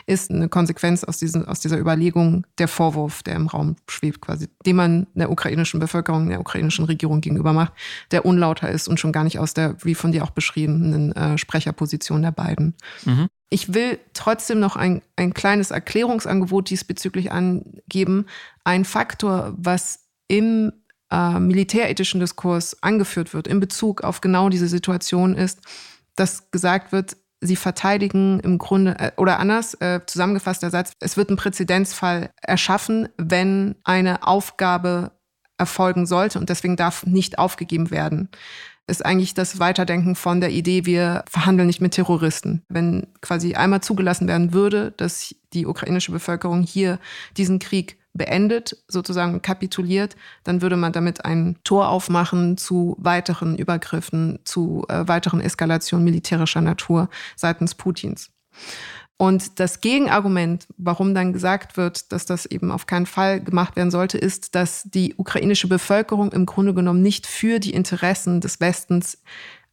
[0.07, 4.49] ist eine Konsequenz aus, diesen, aus dieser Überlegung der Vorwurf, der im Raum schwebt, quasi,
[4.67, 7.73] den man der ukrainischen Bevölkerung, der ukrainischen Regierung gegenüber macht,
[8.11, 11.39] der unlauter ist und schon gar nicht aus der, wie von dir auch beschriebenen, äh,
[11.39, 12.75] Sprecherposition der beiden.
[13.05, 13.29] Mhm.
[13.51, 18.27] Ich will trotzdem noch ein, ein kleines Erklärungsangebot diesbezüglich angeben.
[18.63, 20.73] Ein Faktor, was im
[21.11, 25.61] äh, militärethischen Diskurs angeführt wird in Bezug auf genau diese Situation ist,
[26.15, 31.17] dass gesagt wird, sie verteidigen im Grunde, äh, oder anders äh, zusammengefasst der Satz, es
[31.17, 35.13] wird ein Präzedenzfall erschaffen, wenn eine Aufgabe
[35.59, 38.31] erfolgen sollte und deswegen darf nicht aufgegeben werden.
[38.87, 42.65] ist eigentlich das Weiterdenken von der Idee, wir verhandeln nicht mit Terroristen.
[42.69, 46.99] Wenn quasi einmal zugelassen werden würde, dass die ukrainische Bevölkerung hier
[47.37, 54.41] diesen Krieg beendet, sozusagen kapituliert, dann würde man damit ein Tor aufmachen zu weiteren Übergriffen,
[54.45, 58.31] zu äh, weiteren Eskalationen militärischer Natur seitens Putins.
[59.21, 63.91] Und das Gegenargument, warum dann gesagt wird, dass das eben auf keinen Fall gemacht werden
[63.91, 69.19] sollte, ist, dass die ukrainische Bevölkerung im Grunde genommen nicht für die Interessen des Westens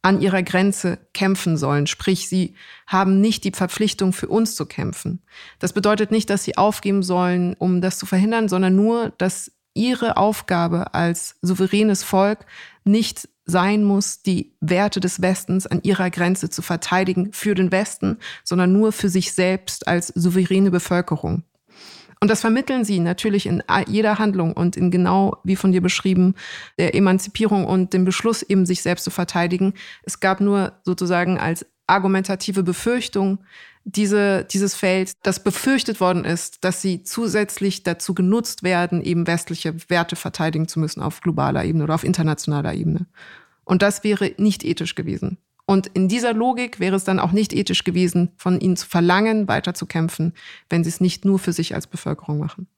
[0.02, 1.86] an ihrer Grenze kämpfen sollen.
[1.86, 2.54] Sprich, sie
[2.86, 5.22] haben nicht die Verpflichtung, für uns zu kämpfen.
[5.58, 10.16] Das bedeutet nicht, dass sie aufgeben sollen, um das zu verhindern, sondern nur, dass ihre
[10.16, 12.46] Aufgabe als souveränes Volk
[12.84, 18.18] nicht sein muss, die Werte des Westens an ihrer Grenze zu verteidigen für den Westen,
[18.44, 21.44] sondern nur für sich selbst als souveräne Bevölkerung.
[22.20, 26.34] Und das vermitteln sie natürlich in jeder Handlung und in genau, wie von dir beschrieben,
[26.78, 29.74] der Emanzipierung und dem Beschluss, eben sich selbst zu verteidigen.
[30.02, 33.38] Es gab nur sozusagen als argumentative Befürchtung
[33.84, 39.74] diese, dieses Feld, das befürchtet worden ist, dass sie zusätzlich dazu genutzt werden, eben westliche
[39.88, 43.06] Werte verteidigen zu müssen auf globaler Ebene oder auf internationaler Ebene.
[43.64, 45.38] Und das wäre nicht ethisch gewesen.
[45.68, 49.48] Und in dieser Logik wäre es dann auch nicht ethisch gewesen, von ihnen zu verlangen,
[49.48, 50.32] weiterzukämpfen,
[50.70, 52.68] wenn sie es nicht nur für sich als Bevölkerung machen.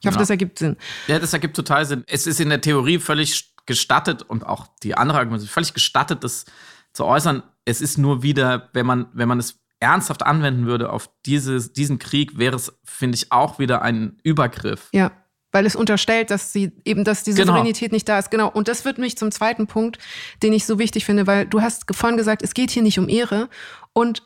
[0.00, 0.18] Ich hoffe, genau.
[0.22, 0.76] das ergibt Sinn.
[1.06, 2.02] Ja, das ergibt total Sinn.
[2.08, 6.44] Es ist in der Theorie völlig gestattet und auch die andere Argumentation völlig gestattet, das
[6.92, 7.44] zu äußern.
[7.64, 12.00] Es ist nur wieder, wenn man, wenn man es ernsthaft anwenden würde auf dieses, diesen
[12.00, 14.88] Krieg, wäre es, finde ich, auch wieder ein Übergriff.
[14.92, 15.12] Ja
[15.52, 17.52] weil es unterstellt, dass sie eben, dass diese genau.
[17.52, 18.30] Souveränität nicht da ist.
[18.30, 18.50] Genau.
[18.50, 19.98] Und das führt mich zum zweiten Punkt,
[20.42, 23.08] den ich so wichtig finde, weil du hast vorhin gesagt, es geht hier nicht um
[23.08, 23.48] Ehre.
[23.92, 24.24] Und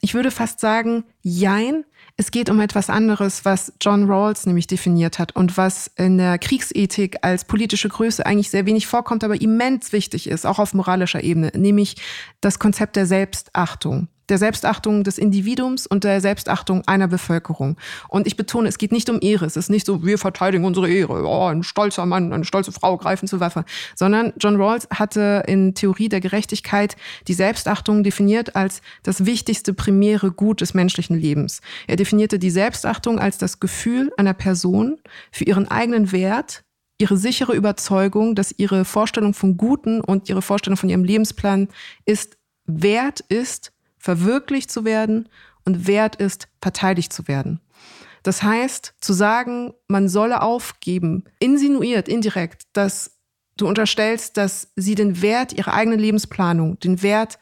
[0.00, 1.84] ich würde fast sagen, jein.
[2.18, 6.38] Es geht um etwas anderes, was John Rawls nämlich definiert hat und was in der
[6.38, 11.22] Kriegsethik als politische Größe eigentlich sehr wenig vorkommt, aber immens wichtig ist, auch auf moralischer
[11.22, 11.96] Ebene, nämlich
[12.40, 17.76] das Konzept der Selbstachtung der Selbstachtung des Individuums und der Selbstachtung einer Bevölkerung.
[18.08, 19.46] Und ich betone, es geht nicht um Ehre.
[19.46, 21.24] Es ist nicht so, wir verteidigen unsere Ehre.
[21.26, 23.64] Oh, ein stolzer Mann, eine stolze Frau greifen zur Waffe.
[23.94, 26.96] Sondern John Rawls hatte in Theorie der Gerechtigkeit
[27.28, 31.60] die Selbstachtung definiert als das wichtigste primäre Gut des menschlichen Lebens.
[31.86, 34.98] Er definierte die Selbstachtung als das Gefühl einer Person
[35.30, 36.64] für ihren eigenen Wert,
[36.98, 41.68] ihre sichere Überzeugung, dass ihre Vorstellung von Guten und ihre Vorstellung von ihrem Lebensplan
[42.04, 42.36] ist,
[42.66, 45.28] wert ist, verwirklicht zu werden
[45.64, 47.60] und wert ist, verteidigt zu werden.
[48.22, 53.12] Das heißt, zu sagen, man solle aufgeben, insinuiert indirekt, dass
[53.56, 57.38] du unterstellst, dass sie den Wert ihrer eigenen Lebensplanung, den Wert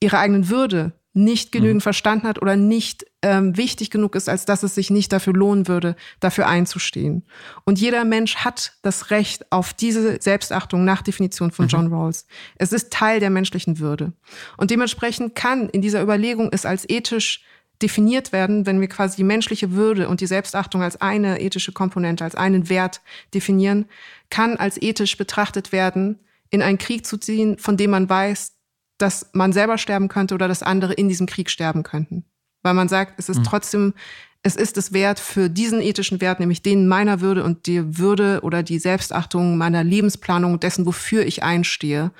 [0.00, 1.82] ihrer eigenen Würde nicht genügend mhm.
[1.82, 5.66] verstanden hat oder nicht ähm, wichtig genug ist, als dass es sich nicht dafür lohnen
[5.66, 7.24] würde, dafür einzustehen.
[7.64, 11.70] Und jeder Mensch hat das Recht auf diese Selbstachtung nach Definition von mhm.
[11.70, 12.26] John Rawls.
[12.56, 14.12] Es ist Teil der menschlichen Würde.
[14.56, 17.42] Und dementsprechend kann in dieser Überlegung es als ethisch
[17.82, 22.24] definiert werden, wenn wir quasi die menschliche Würde und die Selbstachtung als eine ethische Komponente,
[22.24, 23.00] als einen Wert
[23.34, 23.86] definieren,
[24.30, 26.18] kann als ethisch betrachtet werden,
[26.50, 28.57] in einen Krieg zu ziehen, von dem man weiß,
[28.98, 32.24] dass man selber sterben könnte oder dass andere in diesem Krieg sterben könnten.
[32.62, 33.44] Weil man sagt, es ist mhm.
[33.44, 33.94] trotzdem,
[34.42, 38.40] es ist es wert für diesen ethischen Wert, nämlich den meiner Würde und die Würde
[38.42, 42.12] oder die Selbstachtung meiner Lebensplanung, dessen, wofür ich einstehe,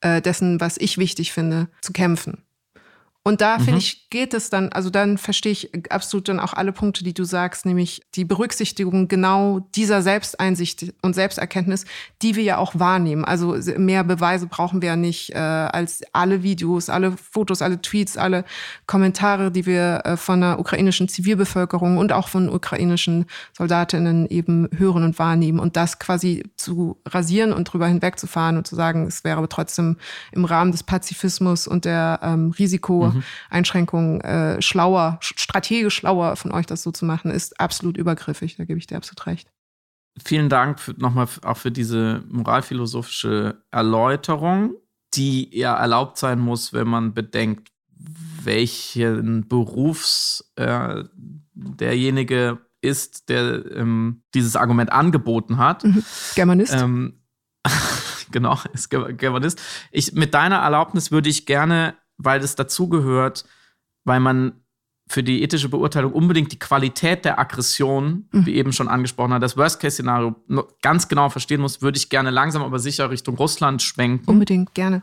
[0.00, 2.44] äh, dessen, was ich wichtig finde, zu kämpfen.
[3.24, 3.62] Und da, mhm.
[3.62, 7.12] finde ich, geht es dann, also dann verstehe ich absolut dann auch alle Punkte, die
[7.12, 11.84] du sagst, nämlich die Berücksichtigung genau dieser Selbsteinsicht und Selbsterkenntnis,
[12.22, 13.26] die wir ja auch wahrnehmen.
[13.26, 18.16] Also mehr Beweise brauchen wir ja nicht äh, als alle Videos, alle Fotos, alle Tweets,
[18.16, 18.44] alle
[18.86, 23.26] Kommentare, die wir äh, von der ukrainischen Zivilbevölkerung und auch von ukrainischen
[23.56, 25.58] Soldatinnen eben hören und wahrnehmen.
[25.58, 29.96] Und das quasi zu rasieren und drüber hinwegzufahren und zu sagen, es wäre aber trotzdem
[30.32, 33.17] im Rahmen des Pazifismus und der ähm, Risiko, mhm.
[33.50, 38.56] Einschränkungen äh, schlauer, strategisch schlauer von euch das so zu machen, ist absolut übergriffig.
[38.56, 39.50] Da gebe ich dir absolut recht.
[40.24, 44.74] Vielen Dank nochmal auch für diese moralphilosophische Erläuterung,
[45.14, 47.70] die ja erlaubt sein muss, wenn man bedenkt,
[48.42, 51.04] welchen Berufs äh,
[51.54, 55.84] derjenige ist, der ähm, dieses Argument angeboten hat.
[55.84, 56.04] Mhm.
[56.34, 56.74] Germanist.
[56.74, 57.20] Ähm,
[58.30, 59.60] genau, ist Germanist.
[59.90, 63.44] Ich, mit deiner Erlaubnis würde ich gerne weil es dazugehört,
[64.04, 64.60] weil man
[65.08, 68.46] für die ethische Beurteilung unbedingt die Qualität der Aggression, mhm.
[68.46, 70.36] wie eben schon angesprochen hat, das Worst-Case-Szenario
[70.82, 74.28] ganz genau verstehen muss, würde ich gerne langsam aber sicher Richtung Russland schwenken.
[74.28, 75.02] Unbedingt, gerne.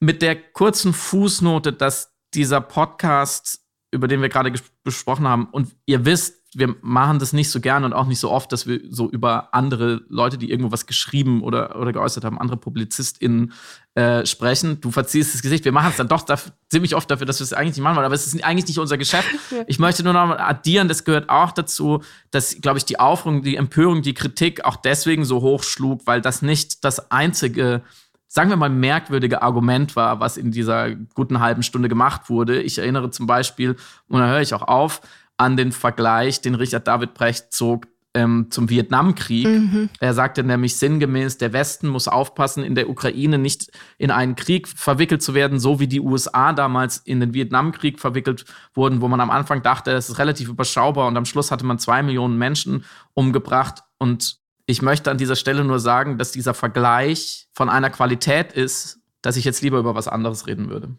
[0.00, 3.60] Mit der kurzen Fußnote, dass dieser Podcast,
[3.90, 4.52] über den wir gerade
[4.84, 8.30] besprochen haben, und ihr wisst, wir machen das nicht so gern und auch nicht so
[8.30, 12.40] oft, dass wir so über andere Leute, die irgendwo was geschrieben oder, oder geäußert haben,
[12.40, 13.52] andere PublizistInnen
[13.94, 14.80] äh, sprechen.
[14.80, 15.64] Du verziehst das Gesicht.
[15.64, 17.96] Wir machen es dann doch dafür, ziemlich oft dafür, dass wir es eigentlich nicht machen
[17.96, 19.28] wollen, aber es ist eigentlich nicht unser Geschäft.
[19.68, 23.42] Ich möchte nur noch mal addieren, das gehört auch dazu, dass, glaube ich, die Aufregung,
[23.42, 27.82] die Empörung, die Kritik auch deswegen so hoch schlug, weil das nicht das einzige
[28.28, 32.60] sagen wir mal, merkwürdige Argument war, was in dieser guten halben Stunde gemacht wurde.
[32.60, 33.76] Ich erinnere zum Beispiel,
[34.08, 35.00] und da höre ich auch auf,
[35.36, 39.46] an den Vergleich, den Richard David Brecht zog ähm, zum Vietnamkrieg.
[39.46, 39.90] Mhm.
[40.00, 44.66] Er sagte nämlich sinngemäß, der Westen muss aufpassen, in der Ukraine nicht in einen Krieg
[44.68, 49.20] verwickelt zu werden, so wie die USA damals in den Vietnamkrieg verwickelt wurden, wo man
[49.20, 52.84] am Anfang dachte, das ist relativ überschaubar und am Schluss hatte man zwei Millionen Menschen
[53.12, 58.52] umgebracht und ich möchte an dieser Stelle nur sagen, dass dieser Vergleich von einer Qualität
[58.52, 60.96] ist, dass ich jetzt lieber über was anderes reden würde,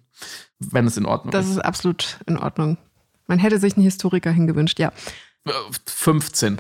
[0.60, 1.50] wenn es in Ordnung das ist.
[1.52, 2.78] Das ist absolut in Ordnung.
[3.28, 4.92] Man hätte sich einen Historiker hingewünscht, ja.
[5.86, 6.58] 15.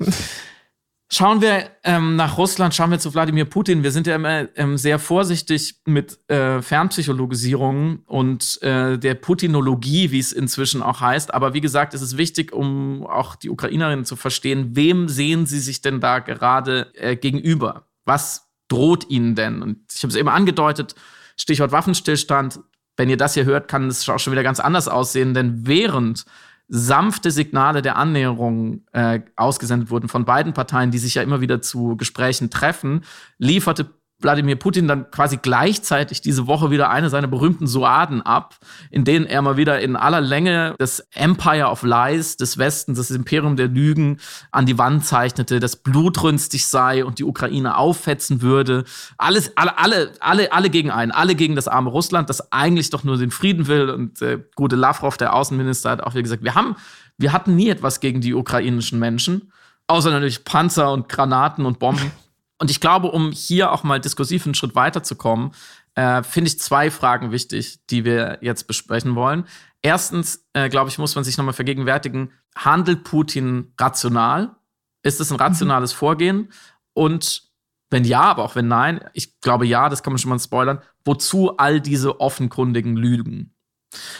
[1.09, 3.81] Schauen wir ähm, nach Russland, schauen wir zu Wladimir Putin.
[3.81, 10.19] Wir sind ja immer ähm, sehr vorsichtig mit äh, Fernpsychologisierung und äh, der Putinologie, wie
[10.19, 11.33] es inzwischen auch heißt.
[11.33, 15.59] Aber wie gesagt, es ist wichtig, um auch die Ukrainerinnen zu verstehen, wem sehen sie
[15.59, 17.87] sich denn da gerade äh, gegenüber?
[18.03, 19.61] Was droht ihnen denn?
[19.61, 20.93] Und ich habe es eben angedeutet,
[21.37, 22.59] Stichwort Waffenstillstand.
[22.97, 26.25] Wenn ihr das hier hört, kann es auch schon wieder ganz anders aussehen, denn während
[26.67, 31.61] sanfte Signale der Annäherung äh, ausgesendet wurden von beiden Parteien, die sich ja immer wieder
[31.61, 33.03] zu Gesprächen treffen,
[33.37, 38.55] lieferte Wladimir Putin dann quasi gleichzeitig diese Woche wieder eine seiner berühmten Soaden ab,
[38.89, 43.11] in denen er mal wieder in aller Länge das Empire of Lies des Westens, das
[43.11, 44.17] Imperium der Lügen,
[44.51, 48.85] an die Wand zeichnete, das blutrünstig sei und die Ukraine auffetzen würde.
[49.19, 53.03] Alles, alle, alle, alle, alle gegen einen, alle gegen das arme Russland, das eigentlich doch
[53.03, 53.89] nur den Frieden will.
[53.91, 56.75] Und äh, gute Lavrov, der Außenminister, hat auch wieder gesagt, wir haben,
[57.19, 59.51] wir hatten nie etwas gegen die ukrainischen Menschen,
[59.85, 62.11] außer natürlich Panzer und Granaten und Bomben.
[62.59, 65.51] Und ich glaube, um hier auch mal diskursiv einen Schritt weiterzukommen,
[65.95, 69.45] äh, finde ich zwei Fragen wichtig, die wir jetzt besprechen wollen.
[69.81, 74.55] Erstens, äh, glaube ich, muss man sich nochmal vergegenwärtigen, handelt Putin rational?
[75.03, 75.97] Ist es ein rationales mhm.
[75.97, 76.51] Vorgehen?
[76.93, 77.43] Und
[77.89, 80.81] wenn ja, aber auch wenn nein, ich glaube ja, das kann man schon mal spoilern,
[81.05, 83.53] wozu all diese offenkundigen Lügen?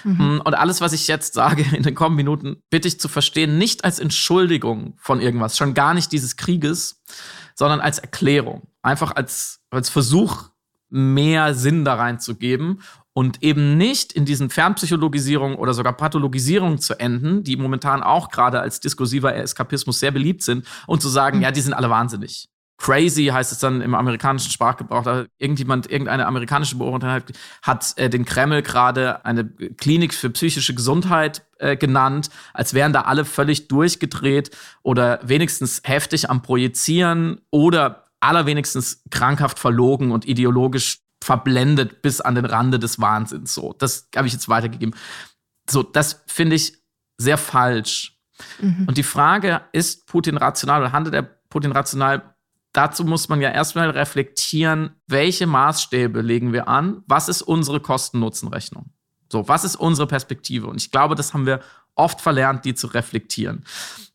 [0.04, 0.12] Mhm.
[0.38, 3.58] Mm, und alles, was ich jetzt sage in den kommenden Minuten, bitte ich zu verstehen,
[3.58, 7.04] nicht als Entschuldigung von irgendwas, schon gar nicht dieses Krieges,
[7.57, 8.67] sondern als Erklärung.
[8.83, 10.51] Einfach als, als Versuch,
[10.89, 12.81] mehr Sinn da reinzugeben
[13.13, 18.61] und eben nicht in diesen Fernpsychologisierungen oder sogar Pathologisierungen zu enden, die momentan auch gerade
[18.61, 21.43] als diskursiver Eskapismus sehr beliebt sind, und zu sagen, mhm.
[21.43, 22.47] ja, die sind alle wahnsinnig.
[22.77, 25.03] Crazy heißt es dann im amerikanischen Sprachgebrauch.
[25.03, 30.75] Da irgendjemand, irgendeine amerikanische Beobachterin hat, hat äh, den Kreml gerade eine Klinik für psychische
[30.75, 34.51] Gesundheit äh, genannt, als wären da alle völlig durchgedreht
[34.83, 42.45] oder wenigstens heftig am Projizieren oder allerwenigstens krankhaft verlogen und ideologisch verblendet bis an den
[42.45, 43.53] Rande des Wahnsinns.
[43.53, 44.95] So, das habe ich jetzt weitergegeben.
[45.69, 46.77] So, das finde ich
[47.17, 48.19] sehr falsch.
[48.59, 48.85] Mhm.
[48.87, 52.35] Und die Frage, ist Putin rational oder handelt er Putin rational?
[52.77, 58.91] Dazu muss man ja erstmal reflektieren, welche Maßstäbe legen wir an, was ist unsere Kosten-Nutzen-Rechnung.
[59.31, 60.67] So, was ist unsere Perspektive?
[60.67, 61.61] Und ich glaube, das haben wir
[61.95, 63.65] oft verlernt, die zu reflektieren.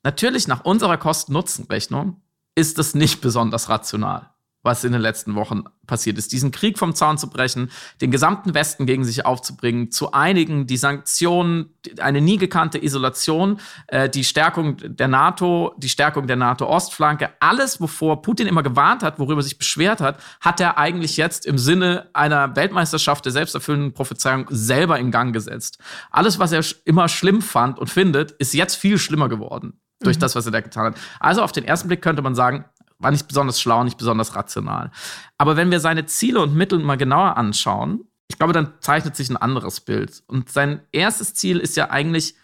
[0.05, 2.23] Natürlich, nach unserer Kosten-Nutzen-Rechnung
[2.55, 4.32] ist es nicht besonders rational
[4.63, 6.33] was in den letzten Wochen passiert ist.
[6.33, 7.71] Diesen Krieg vom Zaun zu brechen,
[8.01, 14.09] den gesamten Westen gegen sich aufzubringen, zu einigen, die Sanktionen, eine nie gekannte Isolation, äh,
[14.09, 19.43] die Stärkung der NATO, die Stärkung der NATO-Ostflanke, alles, wovor Putin immer gewarnt hat, worüber
[19.43, 24.99] sich beschwert hat, hat er eigentlich jetzt im Sinne einer Weltmeisterschaft der selbsterfüllenden Prophezeiung selber
[24.99, 25.79] in Gang gesetzt.
[26.11, 30.21] Alles, was er immer schlimm fand und findet, ist jetzt viel schlimmer geworden durch mhm.
[30.21, 30.97] das, was er da getan hat.
[31.21, 32.65] Also auf den ersten Blick könnte man sagen,
[33.03, 34.91] war nicht besonders schlau, nicht besonders rational.
[35.39, 39.29] Aber wenn wir seine Ziele und Mittel mal genauer anschauen, ich glaube, dann zeichnet sich
[39.29, 40.23] ein anderes Bild.
[40.27, 42.35] Und sein erstes Ziel ist ja eigentlich,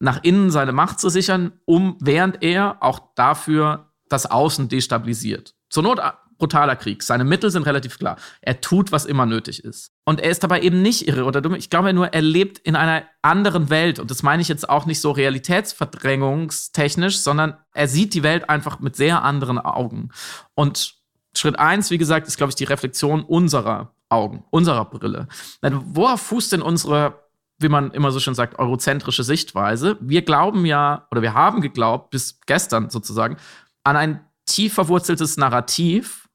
[0.00, 5.54] nach innen seine Macht zu sichern, um während er auch dafür das Außen destabilisiert.
[5.70, 6.00] Zur Not
[6.38, 7.02] brutaler Krieg.
[7.02, 8.16] Seine Mittel sind relativ klar.
[8.40, 9.90] Er tut, was immer nötig ist.
[10.04, 11.54] Und er ist dabei eben nicht irre oder dumm.
[11.54, 13.98] Ich glaube nur, er lebt in einer anderen Welt.
[13.98, 18.80] Und das meine ich jetzt auch nicht so realitätsverdrängungstechnisch, sondern er sieht die Welt einfach
[18.80, 20.10] mit sehr anderen Augen.
[20.54, 20.94] Und
[21.36, 25.28] Schritt eins, wie gesagt, ist, glaube ich, die Reflexion unserer Augen, unserer Brille.
[25.60, 27.14] Worauf fußt denn unsere
[27.58, 29.96] wie man immer so schön sagt, eurozentrische Sichtweise.
[30.00, 33.36] Wir glauben ja, oder wir haben geglaubt, bis gestern sozusagen,
[33.82, 36.27] an ein tief verwurzeltes Narrativ,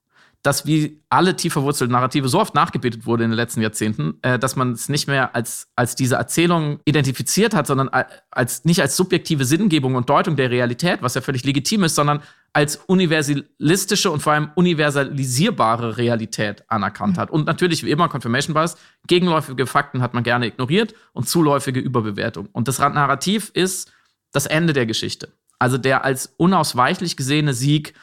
[0.44, 4.38] dass wie alle tief verwurzelten Narrative so oft nachgebetet wurde in den letzten Jahrzehnten, äh,
[4.38, 7.90] dass man es nicht mehr als, als diese Erzählung identifiziert hat, sondern
[8.30, 12.22] als nicht als subjektive Sinngebung und Deutung der Realität, was ja völlig legitim ist, sondern
[12.52, 17.32] als universalistische und vor allem universalisierbare Realität anerkannt hat.
[17.32, 18.76] Und natürlich, wie immer, Confirmation Bias,
[19.08, 22.50] gegenläufige Fakten hat man gerne ignoriert und zuläufige Überbewertung.
[22.52, 23.92] Und das Narrativ ist
[24.34, 25.32] das Ende der Geschichte.
[25.58, 27.94] Also der als unausweichlich gesehene Sieg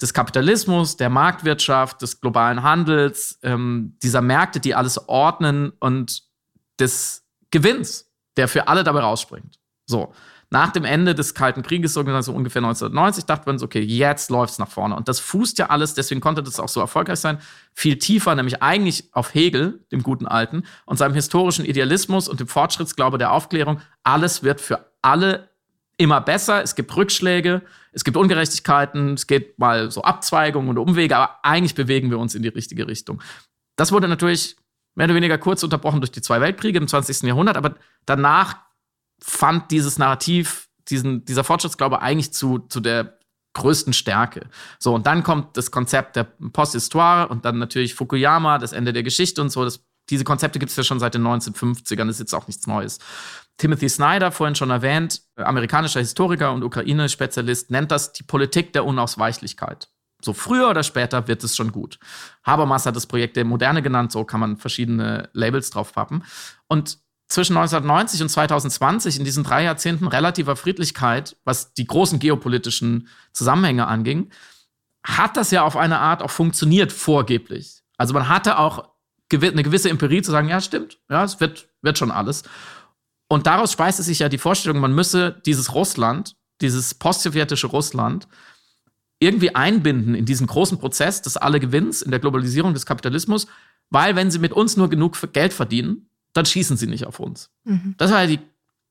[0.00, 6.22] des Kapitalismus, der Marktwirtschaft, des globalen Handels, ähm, dieser Märkte, die alles ordnen und
[6.78, 9.58] des Gewinns, der für alle dabei rausspringt.
[9.86, 10.12] So.
[10.48, 14.52] Nach dem Ende des Kalten Krieges, so ungefähr 1990, dachte man so, okay, jetzt läuft
[14.52, 14.94] es nach vorne.
[14.94, 17.38] Und das fußt ja alles, deswegen konnte das auch so erfolgreich sein,
[17.74, 22.46] viel tiefer, nämlich eigentlich auf Hegel, dem guten Alten, und seinem historischen Idealismus und dem
[22.46, 23.80] Fortschrittsglaube der Aufklärung.
[24.04, 25.48] Alles wird für alle
[25.96, 26.62] immer besser.
[26.62, 27.62] Es gibt Rückschläge,
[27.96, 32.34] es gibt Ungerechtigkeiten, es geht mal so Abzweigungen und Umwege, aber eigentlich bewegen wir uns
[32.34, 33.22] in die richtige Richtung.
[33.74, 34.56] Das wurde natürlich
[34.96, 37.22] mehr oder weniger kurz unterbrochen durch die zwei Weltkriege im 20.
[37.22, 37.74] Jahrhundert, aber
[38.04, 38.58] danach
[39.22, 43.18] fand dieses Narrativ, diesen, dieser Fortschrittsglaube eigentlich zu, zu der
[43.54, 44.50] größten Stärke.
[44.78, 49.04] So, und dann kommt das Konzept der Posthistoire und dann natürlich Fukuyama, das Ende der
[49.04, 49.64] Geschichte und so.
[49.64, 49.80] Das,
[50.10, 52.98] diese Konzepte gibt es ja schon seit den 1950ern, das ist jetzt auch nichts Neues.
[53.58, 59.88] Timothy Snyder, vorhin schon erwähnt, amerikanischer Historiker und Ukraine-Spezialist, nennt das die Politik der Unausweichlichkeit.
[60.22, 61.98] So früher oder später wird es schon gut.
[62.44, 66.24] Habermas hat das Projekt der Moderne genannt, so kann man verschiedene Labels drauf pappen.
[66.68, 66.98] Und
[67.28, 73.86] zwischen 1990 und 2020, in diesen drei Jahrzehnten relativer Friedlichkeit, was die großen geopolitischen Zusammenhänge
[73.86, 74.30] anging,
[75.04, 77.82] hat das ja auf eine Art auch funktioniert, vorgeblich.
[77.98, 78.90] Also man hatte auch
[79.32, 82.44] eine gewisse Empirie zu sagen, ja, stimmt, ja, es wird, wird schon alles.
[83.28, 88.28] Und daraus speiste sich ja die Vorstellung, man müsse dieses Russland, dieses postsowjetische Russland,
[89.18, 93.46] irgendwie einbinden in diesen großen Prozess des Alle-Gewinns, in der Globalisierung des Kapitalismus,
[93.90, 97.50] weil wenn sie mit uns nur genug Geld verdienen, dann schießen sie nicht auf uns.
[97.64, 97.94] Mhm.
[97.96, 98.40] Das war ja die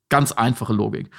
[0.10, 1.10] ganz einfache Logik.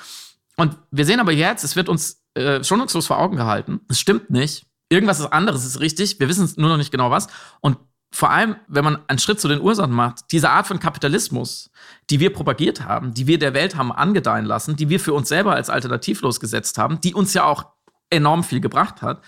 [0.56, 3.80] Und wir sehen aber jetzt, es wird uns äh, schonungslos vor Augen gehalten.
[3.88, 4.66] Es stimmt nicht.
[4.88, 6.18] Irgendwas ist anderes, ist richtig.
[6.18, 7.28] Wir wissen nur noch nicht genau was.
[7.60, 7.78] Und
[8.12, 11.70] vor allem, wenn man einen Schritt zu den Ursachen macht, diese Art von Kapitalismus,
[12.10, 15.28] die wir propagiert haben, die wir der Welt haben angedeihen lassen, die wir für uns
[15.28, 17.66] selber als alternativlos gesetzt haben, die uns ja auch
[18.10, 19.22] enorm viel gebracht hat,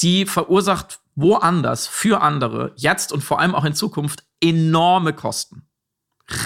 [0.00, 5.66] die verursacht woanders für andere, jetzt und vor allem auch in Zukunft, enorme Kosten.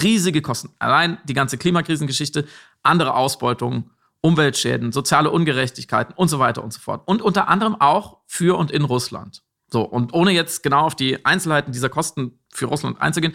[0.02, 0.70] Riesige Kosten.
[0.78, 2.46] Allein die ganze Klimakrisengeschichte,
[2.82, 3.90] andere Ausbeutungen,
[4.22, 7.02] Umweltschäden, soziale Ungerechtigkeiten und so weiter und so fort.
[7.06, 9.42] Und unter anderem auch für und in Russland.
[9.70, 13.34] So, und ohne jetzt genau auf die Einzelheiten dieser Kosten für Russland einzugehen,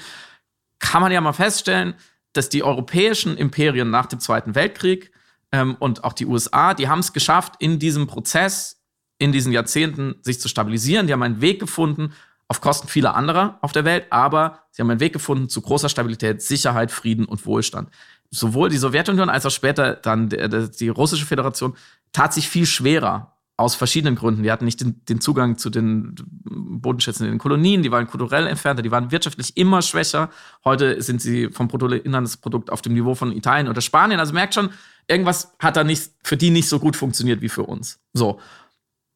[0.79, 1.95] kann man ja mal feststellen,
[2.33, 5.11] dass die europäischen Imperien nach dem Zweiten Weltkrieg
[5.51, 8.81] ähm, und auch die USA, die haben es geschafft, in diesem Prozess,
[9.17, 11.07] in diesen Jahrzehnten sich zu stabilisieren.
[11.07, 12.13] Die haben einen Weg gefunden,
[12.47, 15.89] auf Kosten vieler anderer auf der Welt, aber sie haben einen Weg gefunden zu großer
[15.89, 17.89] Stabilität, Sicherheit, Frieden und Wohlstand.
[18.29, 21.75] Sowohl die Sowjetunion als auch später dann die Russische Föderation
[22.13, 24.43] tat sich viel schwerer aus verschiedenen Gründen.
[24.43, 26.13] Die hatten nicht den, den, Zugang zu den
[26.45, 30.29] Bodenschätzen in den Kolonien, die waren kulturell entfernter, die waren wirtschaftlich immer schwächer.
[30.63, 34.19] Heute sind sie vom Bruttoinlandsprodukt auf dem Niveau von Italien oder Spanien.
[34.19, 34.69] Also merkt schon,
[35.07, 37.99] irgendwas hat da nicht, für die nicht so gut funktioniert wie für uns.
[38.13, 38.39] So.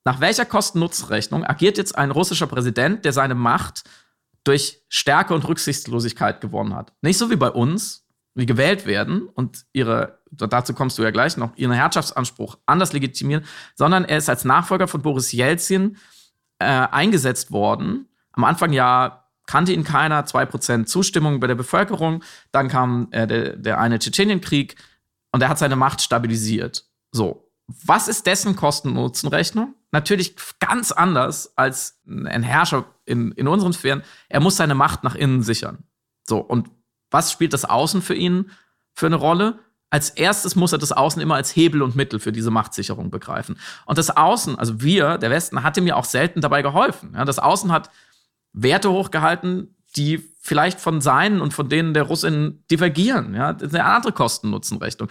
[0.03, 3.83] Nach welcher Kosten-Nutzen-Rechnung agiert jetzt ein russischer Präsident, der seine Macht
[4.43, 6.91] durch Stärke und Rücksichtslosigkeit gewonnen hat?
[7.03, 8.00] Nicht so wie bei uns,
[8.35, 14.05] gewählt werden und ihre dazu kommst du ja gleich noch, ihren Herrschaftsanspruch anders legitimieren, sondern
[14.05, 15.97] er ist als Nachfolger von Boris Jelzin
[16.59, 18.07] äh, eingesetzt worden.
[18.31, 22.23] Am Anfang ja kannte ihn keiner, 2% Zustimmung bei der Bevölkerung.
[22.51, 24.75] Dann kam äh, der, der eine Tschetschenienkrieg
[25.31, 26.85] und er hat seine Macht stabilisiert.
[27.11, 27.47] So.
[27.85, 29.75] Was ist dessen Kosten-Nutzen-Rechnung?
[29.91, 34.03] Natürlich ganz anders als ein Herrscher in, in unseren Sphären.
[34.27, 35.83] Er muss seine Macht nach innen sichern.
[36.27, 36.39] So.
[36.39, 36.69] Und
[37.11, 38.49] was spielt das Außen für ihn
[38.93, 39.59] für eine Rolle?
[39.91, 43.59] als erstes muss er das Außen immer als Hebel und Mittel für diese Machtsicherung begreifen.
[43.85, 47.11] Und das Außen, also wir, der Westen, hat ihm ja auch selten dabei geholfen.
[47.13, 47.91] Ja, das Außen hat
[48.53, 53.35] Werte hochgehalten, die vielleicht von seinen und von denen der Russen divergieren.
[53.35, 55.09] Ja, das ist eine andere Kosten-Nutzen-Rechnung.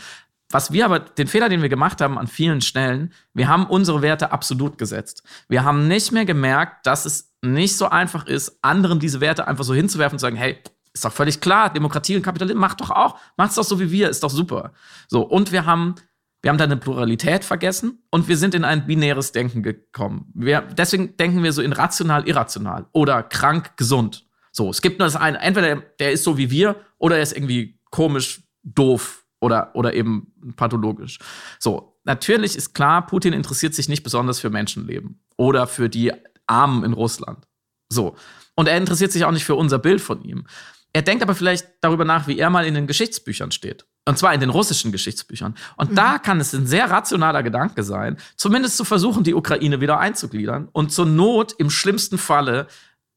[0.49, 4.01] Was wir aber, den Fehler, den wir gemacht haben an vielen Stellen, wir haben unsere
[4.03, 5.23] Werte absolut gesetzt.
[5.49, 9.65] Wir haben nicht mehr gemerkt, dass es nicht so einfach ist, anderen diese Werte einfach
[9.65, 10.59] so hinzuwerfen und zu sagen, hey,
[10.93, 14.09] ist doch völlig klar, Demokratie und Kapitalismus macht doch auch, macht's doch so wie wir,
[14.09, 14.73] ist doch super.
[15.09, 15.95] So, und wir haben,
[16.43, 20.33] wir haben da eine Pluralität vergessen und wir sind in ein binäres Denken gekommen.
[20.35, 24.27] Wir, deswegen denken wir so in rational, irrational oder krank, gesund.
[24.53, 27.37] So, es gibt nur das eine, entweder der ist so wie wir oder er ist
[27.37, 31.19] irgendwie komisch, doof oder, oder eben pathologisch.
[31.59, 36.13] So, natürlich ist klar, Putin interessiert sich nicht besonders für Menschenleben oder für die
[36.47, 37.47] Armen in Russland.
[37.89, 38.17] So.
[38.57, 40.47] Und er interessiert sich auch nicht für unser Bild von ihm.
[40.93, 43.87] Er denkt aber vielleicht darüber nach, wie er mal in den Geschichtsbüchern steht.
[44.07, 45.55] Und zwar in den russischen Geschichtsbüchern.
[45.77, 45.95] Und mhm.
[45.95, 50.69] da kann es ein sehr rationaler Gedanke sein, zumindest zu versuchen, die Ukraine wieder einzugliedern
[50.73, 52.67] und zur Not im schlimmsten Falle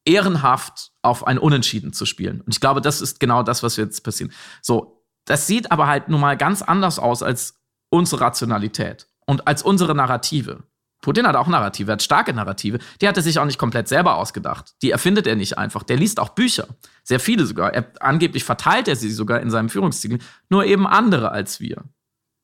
[0.05, 2.41] ehrenhaft auf ein Unentschieden zu spielen.
[2.41, 4.31] Und ich glaube, das ist genau das, was jetzt passiert.
[4.61, 7.59] So, das sieht aber halt nun mal ganz anders aus als
[7.89, 10.63] unsere Rationalität und als unsere Narrative.
[11.03, 12.79] Putin hat auch Narrative, er hat starke Narrative.
[13.01, 14.73] Die hat er sich auch nicht komplett selber ausgedacht.
[14.81, 15.83] Die erfindet er nicht einfach.
[15.83, 16.65] Der liest auch Bücher.
[17.03, 17.73] Sehr viele sogar.
[17.73, 20.19] Er, angeblich verteilt er sie sogar in seinem Führungsstil.
[20.49, 21.83] Nur eben andere als wir.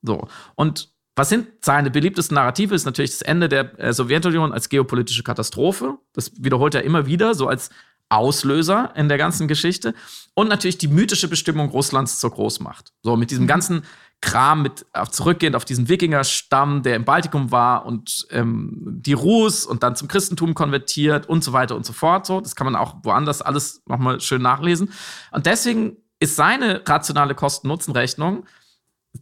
[0.02, 0.28] So.
[0.56, 2.76] Und was sind seine beliebtesten Narrative?
[2.76, 5.98] Ist natürlich das Ende der äh, Sowjetunion als geopolitische Katastrophe.
[6.14, 7.70] Das wiederholt er immer wieder, so als
[8.10, 9.94] Auslöser in der ganzen Geschichte.
[10.34, 12.92] Und natürlich die mythische Bestimmung Russlands zur Großmacht.
[13.04, 13.50] So mit diesem mhm.
[13.50, 13.84] ganzen
[14.22, 19.66] Kram mit auf, zurückgehend auf diesen Wikingerstamm, der im Baltikum war und ähm, die Rus
[19.66, 22.26] und dann zum Christentum konvertiert und so weiter und so fort.
[22.26, 24.92] So, das kann man auch woanders alles nochmal schön nachlesen.
[25.32, 28.46] Und deswegen ist seine rationale Kosten-Nutzen-Rechnung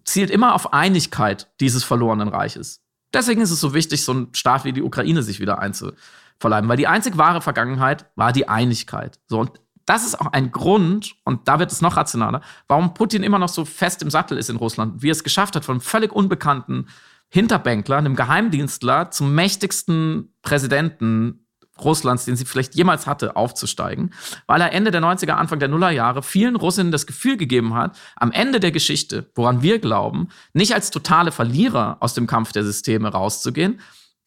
[0.04, 2.82] zielt immer auf Einigkeit dieses verlorenen Reiches.
[3.14, 6.78] Deswegen ist es so wichtig, so ein Staat wie die Ukraine sich wieder einzuverleiben, weil
[6.78, 9.20] die einzig wahre Vergangenheit war die Einigkeit.
[9.28, 9.52] So, und
[9.88, 13.50] das ist auch ein Grund, und da wird es noch rationaler, warum Putin immer noch
[13.50, 16.88] so fest im Sattel ist in Russland, wie er es geschafft hat, von völlig unbekannten
[17.30, 21.48] Hinterbänkler, einem Geheimdienstler, zum mächtigsten Präsidenten
[21.80, 24.14] Russlands, den sie vielleicht jemals hatte, aufzusteigen,
[24.46, 28.32] weil er Ende der 90er, Anfang der Nullerjahre vielen Russinnen das Gefühl gegeben hat, am
[28.32, 33.10] Ende der Geschichte, woran wir glauben, nicht als totale Verlierer aus dem Kampf der Systeme
[33.10, 33.80] rauszugehen,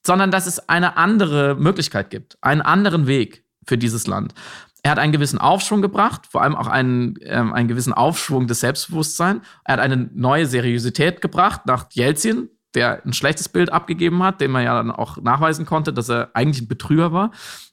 [0.07, 4.35] sondern dass es eine andere Möglichkeit gibt, einen anderen Weg für dieses Land
[4.83, 8.61] er hat einen gewissen Aufschwung gebracht, vor allem auch einen, ähm, einen gewissen Aufschwung des
[8.61, 9.45] Selbstbewusstseins.
[9.65, 14.53] Er hat eine neue Seriosität gebracht nach Jelzin, der ein schlechtes Bild abgegeben hat, dem
[14.53, 17.31] man ja dann auch nachweisen konnte, dass er eigentlich ein Betrüger war.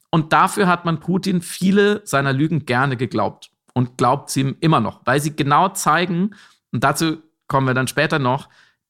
[0.10, 4.80] Und dafür hat man Putin viele seiner Lügen gerne geglaubt und glaubt sie ihm immer
[4.80, 6.36] noch, weil sie genau zeigen,
[6.72, 8.49] und dazu kommen wir dann später noch,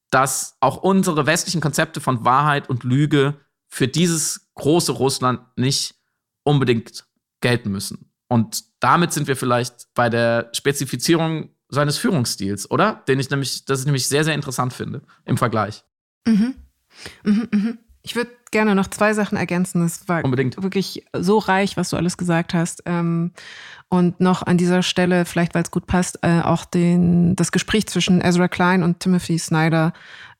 [0.09, 3.36] dass auch unsere westlichen Konzepte von Wahrheit und Lüge
[3.68, 5.95] für dieses große Russland nicht
[6.43, 7.05] unbedingt
[7.41, 8.07] gelten müssen.
[8.28, 13.03] Und damit sind wir vielleicht bei der Spezifizierung seines Führungsstils, oder?
[13.07, 15.84] Den ich nämlich, das ich nämlich sehr, sehr interessant finde im Vergleich.
[16.25, 16.55] Mhm.
[17.23, 17.78] Mhm, mhm.
[18.01, 19.84] Ich würde gerne noch zwei Sachen ergänzen.
[19.84, 20.61] Es war Unbedingt.
[20.63, 22.84] wirklich so reich, was du alles gesagt hast.
[22.86, 23.34] Ähm,
[23.89, 27.88] und noch an dieser Stelle, vielleicht weil es gut passt, äh, auch den, das Gespräch
[27.88, 29.93] zwischen Ezra Klein und Timothy Snyder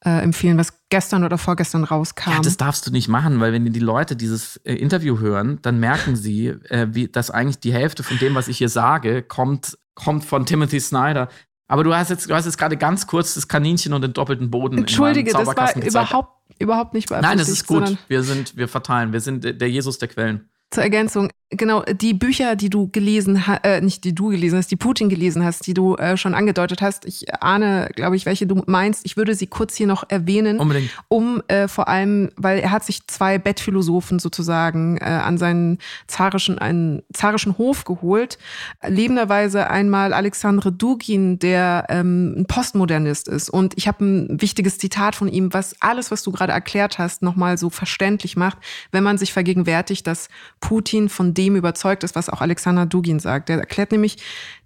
[0.06, 2.32] äh, empfehlen, was gestern oder vorgestern rauskam.
[2.32, 5.80] Ja, das darfst du nicht machen, weil wenn die Leute dieses äh, Interview hören, dann
[5.80, 9.78] merken sie, äh, wie, dass eigentlich die Hälfte von dem, was ich hier sage, kommt,
[9.96, 11.30] kommt von Timothy Snyder.
[11.68, 14.50] Aber du hast jetzt, du hast jetzt gerade ganz kurz das Kaninchen und den doppelten
[14.50, 14.78] Boden.
[14.78, 16.30] Entschuldige, das war überhaupt,
[16.60, 17.30] überhaupt nicht beabsichtigt.
[17.30, 17.98] Nein, das ist gut.
[18.08, 19.12] Wir sind, wir verteilen.
[19.12, 20.50] Wir sind der Jesus der Quellen.
[20.70, 24.70] Zur Ergänzung, genau, die Bücher, die du gelesen hast, äh, nicht die du gelesen hast,
[24.70, 28.48] die Putin gelesen hast, die du äh, schon angedeutet hast, ich ahne, glaube ich, welche
[28.48, 29.06] du meinst.
[29.06, 30.60] Ich würde sie kurz hier noch erwähnen.
[30.60, 30.92] Unbedingt.
[31.08, 36.60] Um äh, vor allem, weil er hat sich zwei Bettphilosophen sozusagen äh, an seinen zarischen,
[36.60, 38.38] einen zarischen Hof geholt.
[38.86, 43.50] Lebenderweise einmal Alexandre Dugin, der ähm, ein Postmodernist ist.
[43.50, 47.22] Und ich habe ein wichtiges Zitat von ihm, was alles, was du gerade erklärt hast,
[47.22, 48.58] nochmal so verständlich macht,
[48.92, 50.28] wenn man sich vergegenwärtigt, dass
[50.60, 53.50] Putin von dem überzeugt ist, was auch Alexander Dugin sagt.
[53.50, 54.18] Er erklärt nämlich,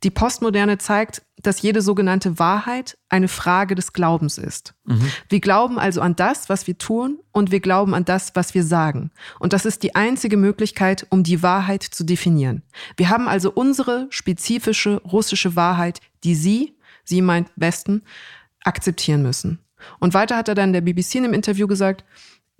[0.03, 4.73] die Postmoderne zeigt, dass jede sogenannte Wahrheit eine Frage des Glaubens ist.
[4.85, 5.11] Mhm.
[5.29, 8.63] Wir glauben also an das, was wir tun, und wir glauben an das, was wir
[8.63, 9.11] sagen.
[9.39, 12.61] Und das ist die einzige Möglichkeit, um die Wahrheit zu definieren.
[12.97, 18.03] Wir haben also unsere spezifische russische Wahrheit, die Sie, Sie meint Westen,
[18.63, 19.59] akzeptieren müssen.
[19.99, 22.03] Und weiter hat er dann der BBC in einem Interview gesagt,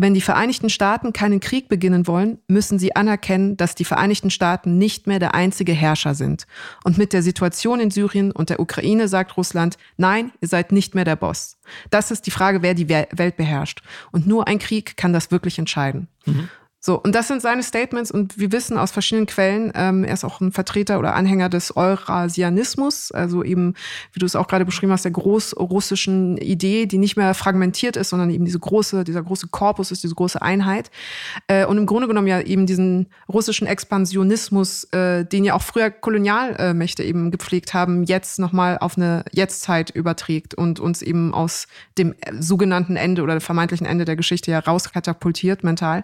[0.01, 4.79] wenn die Vereinigten Staaten keinen Krieg beginnen wollen, müssen sie anerkennen, dass die Vereinigten Staaten
[4.79, 6.47] nicht mehr der einzige Herrscher sind.
[6.83, 10.95] Und mit der Situation in Syrien und der Ukraine sagt Russland, nein, ihr seid nicht
[10.95, 11.59] mehr der Boss.
[11.91, 13.83] Das ist die Frage, wer die Welt beherrscht.
[14.11, 16.07] Und nur ein Krieg kann das wirklich entscheiden.
[16.25, 16.49] Mhm.
[16.83, 20.23] So, und das sind seine Statements und wir wissen aus verschiedenen Quellen, ähm, er ist
[20.23, 23.75] auch ein Vertreter oder Anhänger des Eurasianismus, also eben,
[24.13, 28.09] wie du es auch gerade beschrieben hast, der großrussischen Idee, die nicht mehr fragmentiert ist,
[28.09, 30.89] sondern eben diese große, dieser große Korpus ist, diese große Einheit.
[31.45, 35.91] Äh, und im Grunde genommen ja eben diesen russischen Expansionismus, äh, den ja auch früher
[35.91, 41.67] Kolonialmächte eben gepflegt haben, jetzt nochmal auf eine Jetztzeit überträgt und uns eben aus
[41.99, 46.03] dem sogenannten Ende oder vermeintlichen Ende der Geschichte ja rauskatapultiert mental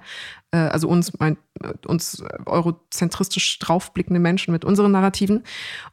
[0.51, 5.43] äh, also uns, mein, äh, uns eurozentristisch draufblickende Menschen mit unseren Narrativen.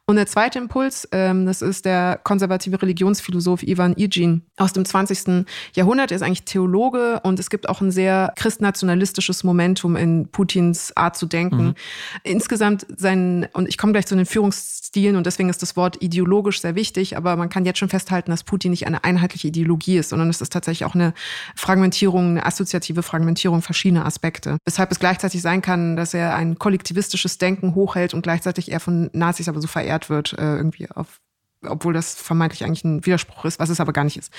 [0.05, 5.45] Und der zweite Impuls, ähm, das ist der konservative Religionsphilosoph Ivan Ilgin aus dem 20.
[5.73, 6.11] Jahrhundert.
[6.11, 11.17] Er ist eigentlich Theologe und es gibt auch ein sehr christnationalistisches Momentum in Putins Art
[11.17, 11.67] zu denken.
[11.67, 11.75] Mhm.
[12.23, 16.61] Insgesamt sein, und ich komme gleich zu den Führungsstilen und deswegen ist das Wort ideologisch
[16.61, 20.09] sehr wichtig, aber man kann jetzt schon festhalten, dass Putin nicht eine einheitliche Ideologie ist,
[20.09, 21.13] sondern es ist tatsächlich auch eine
[21.55, 24.57] Fragmentierung, eine assoziative Fragmentierung verschiedener Aspekte.
[24.65, 29.09] Weshalb es gleichzeitig sein kann, dass er ein kollektivistisches Denken hochhält und gleichzeitig er von
[29.13, 31.21] Nazis aber so verehrt wird, äh, irgendwie auf
[31.67, 34.31] obwohl das vermeintlich eigentlich ein Widerspruch ist, was es aber gar nicht ist.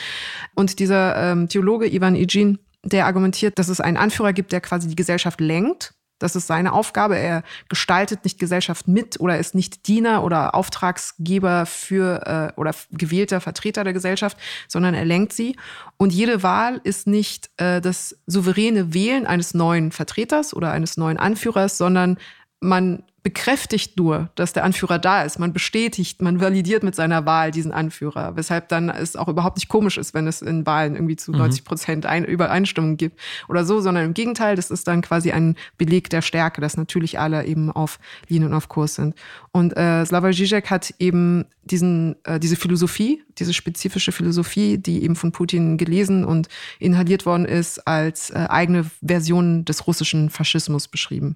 [0.55, 4.87] Und dieser ähm, Theologe Ivan Ijin, der argumentiert, dass es einen Anführer gibt, der quasi
[4.87, 7.17] die Gesellschaft lenkt das ist seine Aufgabe.
[7.19, 13.41] Er gestaltet nicht Gesellschaft mit oder ist nicht Diener oder Auftragsgeber für äh, oder gewählter
[13.41, 14.37] Vertreter der Gesellschaft,
[14.69, 15.57] sondern er lenkt sie.
[15.97, 21.19] Und jede Wahl ist nicht äh, das souveräne Wählen eines neuen Vertreters oder eines neuen
[21.19, 22.19] Anführers, sondern
[22.61, 25.41] man bekräftigt nur, dass der Anführer da ist.
[25.41, 29.67] Man bestätigt, man validiert mit seiner Wahl diesen Anführer, weshalb dann es auch überhaupt nicht
[29.67, 31.39] komisch ist, wenn es in Wahlen irgendwie zu mhm.
[31.39, 35.57] 90 Prozent ein Übereinstimmung gibt oder so, sondern im Gegenteil, das ist dann quasi ein
[35.77, 37.99] Beleg der Stärke, dass natürlich alle eben auf
[38.29, 39.17] Linie und auf Kurs sind.
[39.51, 45.17] Und äh, Slavoj Žižek hat eben diesen, äh, diese Philosophie, diese spezifische Philosophie, die eben
[45.17, 46.47] von Putin gelesen und
[46.79, 51.35] inhaliert worden ist, als äh, eigene Version des russischen Faschismus beschrieben.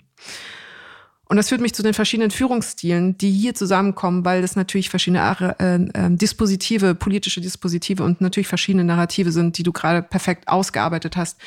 [1.31, 5.55] Und das führt mich zu den verschiedenen Führungsstilen, die hier zusammenkommen, weil das natürlich verschiedene
[5.61, 11.16] äh, äh, Dispositive, politische Dispositive und natürlich verschiedene Narrative sind, die du gerade perfekt ausgearbeitet
[11.16, 11.39] hast,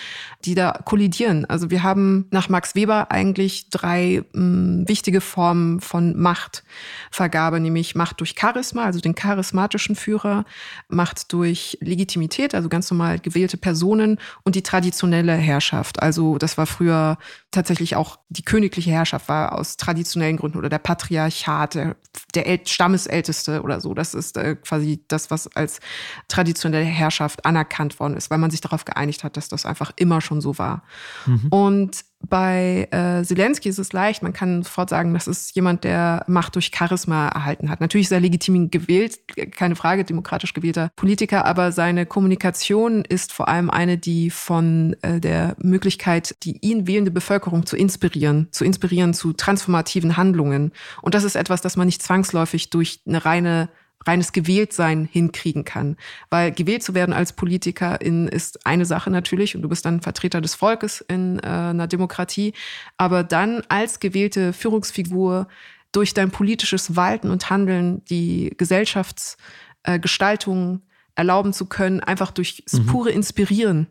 [0.46, 1.44] die da kollidieren.
[1.44, 8.22] Also wir haben nach Max Weber eigentlich drei mh, wichtige Formen von Machtvergabe, nämlich Macht
[8.22, 10.46] durch Charisma, also den charismatischen Führer,
[10.88, 16.02] Macht durch Legitimität, also ganz normal gewählte Personen und die traditionelle Herrschaft.
[16.02, 17.18] Also das war früher
[17.52, 21.96] tatsächlich auch die königliche Herrschaft war aus traditionellen Gründen oder der Patriarchat, der,
[22.36, 23.94] der Stammesälteste oder so.
[23.94, 25.80] Das ist äh, quasi das, was als
[26.28, 30.22] traditionelle Herrschaft anerkannt worden ist, weil man sich darauf geeinigt hat, dass das einfach immer
[30.22, 30.84] schon so war.
[31.26, 31.48] Mhm.
[31.50, 36.24] Und bei äh, Zelensky ist es leicht, man kann sofort sagen, das ist jemand, der
[36.28, 37.82] Macht durch Charisma erhalten hat.
[37.82, 39.20] Natürlich ist er legitim gewählt,
[39.56, 45.20] keine Frage, demokratisch gewählter Politiker, aber seine Kommunikation ist vor allem eine, die von äh,
[45.20, 50.72] der Möglichkeit, die ihn wählende Bevölkerung zu inspirieren, zu inspirieren zu transformativen Handlungen.
[51.02, 53.70] Und das ist etwas, das man nicht zwangsläufig durch eine reine
[54.06, 55.98] reines Gewähltsein hinkriegen kann.
[56.30, 60.42] Weil gewählt zu werden als Politikerin ist eine Sache natürlich und du bist dann Vertreter
[60.42, 62.54] des Volkes in äh, einer Demokratie.
[62.98, 65.48] Aber dann als gewählte Führungsfigur
[65.92, 70.80] durch dein politisches Walten und Handeln die Gesellschaftsgestaltung äh,
[71.16, 72.88] erlauben zu können, einfach durch mhm.
[72.88, 73.86] pure Inspirieren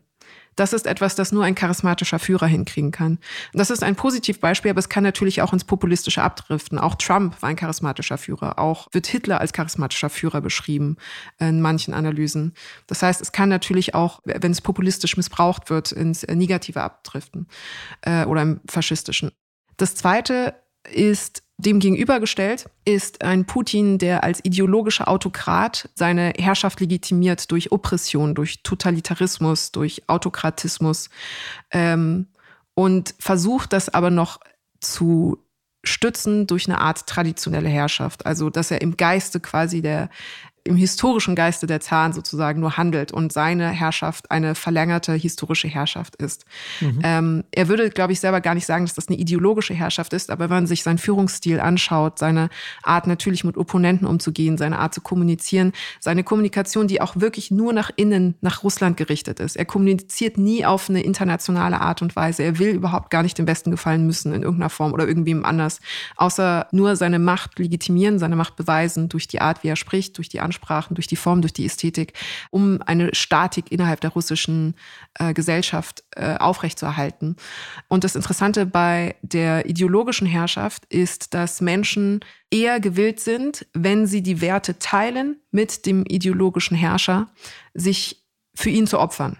[0.55, 3.19] das ist etwas, das nur ein charismatischer Führer hinkriegen kann.
[3.53, 6.79] Das ist ein Positivbeispiel, aber es kann natürlich auch ins Populistische abdriften.
[6.79, 8.59] Auch Trump war ein charismatischer Führer.
[8.59, 10.97] Auch wird Hitler als charismatischer Führer beschrieben
[11.39, 12.53] in manchen Analysen.
[12.87, 17.47] Das heißt, es kann natürlich auch, wenn es populistisch missbraucht wird, ins Negative abdriften
[18.01, 19.31] äh, oder im Faschistischen.
[19.77, 20.55] Das Zweite
[20.91, 28.35] ist dem gegenübergestellt ist ein Putin, der als ideologischer Autokrat seine Herrschaft legitimiert durch Oppression,
[28.35, 31.09] durch Totalitarismus, durch Autokratismus
[31.71, 32.27] ähm,
[32.73, 34.39] und versucht das aber noch
[34.79, 35.37] zu
[35.85, 38.25] stützen durch eine Art traditionelle Herrschaft.
[38.25, 40.09] Also, dass er im Geiste quasi der
[40.65, 46.15] im historischen Geiste der Zaren sozusagen nur handelt und seine Herrschaft eine verlängerte historische Herrschaft
[46.15, 46.45] ist.
[46.79, 46.99] Mhm.
[47.03, 50.31] Ähm, er würde, glaube ich, selber gar nicht sagen, dass das eine ideologische Herrschaft ist,
[50.31, 52.49] aber wenn man sich seinen Führungsstil anschaut, seine
[52.81, 57.73] Art natürlich mit Opponenten umzugehen, seine Art zu kommunizieren, seine Kommunikation, die auch wirklich nur
[57.73, 59.57] nach innen, nach Russland gerichtet ist.
[59.57, 62.41] Er kommuniziert nie auf eine internationale Art und Weise.
[62.43, 65.81] Er will überhaupt gar nicht dem Westen gefallen müssen in irgendeiner Form oder irgendwem anders,
[66.15, 70.29] außer nur seine Macht legitimieren, seine Macht beweisen durch die Art, wie er spricht, durch
[70.29, 72.13] die Ansprache Ansprachen, durch die Form, durch die Ästhetik,
[72.51, 74.75] um eine Statik innerhalb der russischen
[75.15, 77.35] äh, Gesellschaft äh, aufrechtzuerhalten.
[77.87, 82.19] Und das Interessante bei der ideologischen Herrschaft ist, dass Menschen
[82.51, 87.29] eher gewillt sind, wenn sie die Werte teilen mit dem ideologischen Herrscher,
[87.73, 88.23] sich
[88.55, 89.37] für ihn zu opfern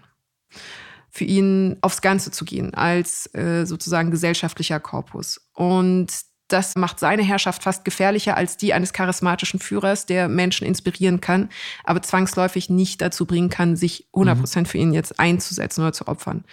[1.10, 5.48] für ihn aufs Ganze zu gehen als äh, sozusagen gesellschaftlicher Korpus.
[5.52, 6.08] Und
[6.48, 11.48] das macht seine Herrschaft fast gefährlicher als die eines charismatischen Führers, der Menschen inspirieren kann,
[11.84, 16.06] aber zwangsläufig nicht dazu bringen kann, sich 100 Prozent für ihn jetzt einzusetzen oder zu
[16.06, 16.44] opfern.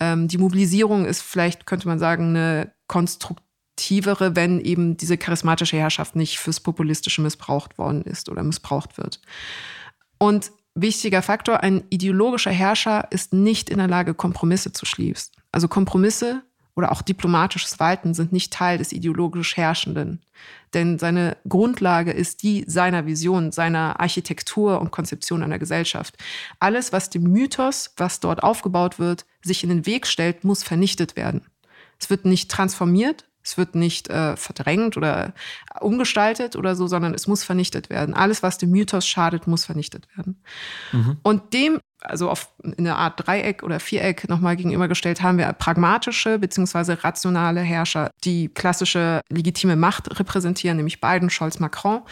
[0.00, 6.16] Ähm, die Mobilisierung ist vielleicht, könnte man sagen, eine konstruktivere, wenn eben diese charismatische Herrschaft
[6.16, 9.20] nicht fürs Populistische missbraucht worden ist oder missbraucht wird.
[10.18, 15.32] Und wichtiger Faktor, ein ideologischer Herrscher ist nicht in der Lage, Kompromisse zu schließen.
[15.52, 16.42] Also Kompromisse
[16.76, 20.22] oder auch diplomatisches Walten sind nicht Teil des ideologisch Herrschenden.
[20.74, 26.16] Denn seine Grundlage ist die seiner Vision, seiner Architektur und Konzeption einer Gesellschaft.
[26.60, 31.16] Alles, was dem Mythos, was dort aufgebaut wird, sich in den Weg stellt, muss vernichtet
[31.16, 31.46] werden.
[31.98, 35.32] Es wird nicht transformiert, es wird nicht äh, verdrängt oder
[35.80, 38.12] umgestaltet oder so, sondern es muss vernichtet werden.
[38.12, 40.42] Alles, was dem Mythos schadet, muss vernichtet werden.
[40.92, 41.16] Mhm.
[41.22, 46.38] Und dem, also auf, in einer Art Dreieck oder Viereck nochmal gegenübergestellt, haben wir pragmatische
[46.38, 52.02] beziehungsweise rationale Herrscher, die klassische legitime Macht repräsentieren, nämlich Biden, Scholz, Macron.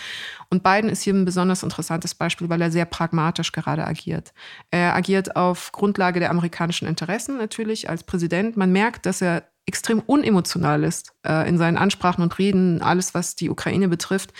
[0.51, 4.32] Und Biden ist hier ein besonders interessantes Beispiel, weil er sehr pragmatisch gerade agiert.
[4.70, 8.57] Er agiert auf Grundlage der amerikanischen Interessen natürlich als Präsident.
[8.57, 13.34] Man merkt, dass er extrem unemotional ist äh, in seinen Ansprachen und Reden, alles, was
[13.34, 14.34] die Ukraine betrifft.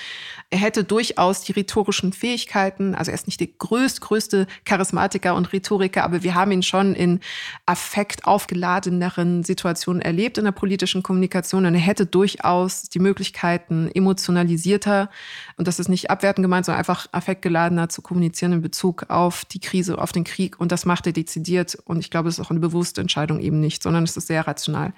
[0.51, 5.53] Er hätte durchaus die rhetorischen Fähigkeiten, also er ist nicht der größt, größte Charismatiker und
[5.53, 7.21] Rhetoriker, aber wir haben ihn schon in
[7.65, 15.09] affekt aufgeladeneren Situationen erlebt in der politischen Kommunikation und er hätte durchaus die Möglichkeiten, emotionalisierter,
[15.57, 19.61] und das ist nicht abwertend gemeint, sondern einfach affektgeladener zu kommunizieren in Bezug auf die
[19.61, 22.51] Krise, auf den Krieg und das macht er dezidiert und ich glaube, es ist auch
[22.51, 24.93] eine bewusste Entscheidung eben nicht, sondern es ist sehr rational.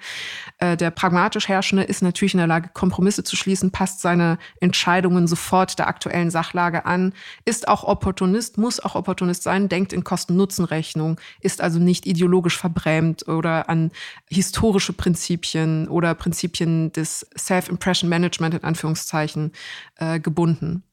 [0.59, 5.27] Äh, der pragmatisch Herrschende ist natürlich in der Lage, Kompromisse zu schließen, passt seine Entscheidungen
[5.27, 7.13] sofort der aktuellen Sachlage an,
[7.45, 13.27] ist auch Opportunist, muss auch Opportunist sein, denkt in Kosten-Nutzen-Rechnung, ist also nicht ideologisch verbrämt
[13.27, 13.91] oder an
[14.29, 19.51] historische Prinzipien oder Prinzipien des Self-Impression Management in Anführungszeichen
[19.97, 20.83] äh, gebunden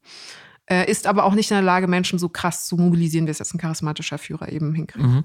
[0.66, 3.38] äh, ist aber auch nicht in der Lage, Menschen so krass zu mobilisieren, wie es
[3.38, 5.04] jetzt ein charismatischer Führer eben hinkriegt.
[5.04, 5.24] Mhm.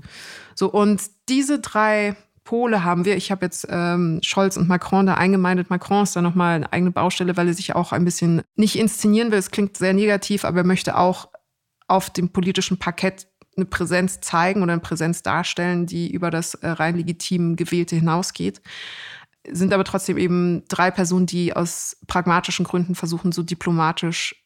[0.55, 2.15] So, und diese drei
[2.49, 3.15] Pole haben wir.
[3.15, 5.69] Ich habe jetzt ähm, Scholz und Macron da eingemeindet.
[5.69, 9.29] Macron ist da nochmal eine eigene Baustelle, weil er sich auch ein bisschen nicht inszenieren
[9.29, 9.37] will.
[9.37, 11.29] Es klingt sehr negativ, aber er möchte auch
[11.87, 16.69] auf dem politischen Parkett eine Präsenz zeigen oder eine Präsenz darstellen, die über das äh,
[16.69, 18.63] rein legitim gewählte hinausgeht.
[19.47, 24.43] Sind aber trotzdem eben drei Personen, die aus pragmatischen Gründen versuchen, so diplomatisch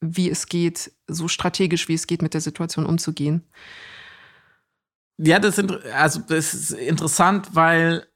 [0.00, 3.44] wie es geht, so strategisch wie es geht, mit der Situation umzugehen.
[5.18, 8.06] Ja, das, sind, also das ist interessant, weil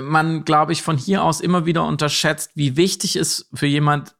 [0.00, 4.16] man, glaube ich, von hier aus immer wieder unterschätzt, wie wichtig es für jemand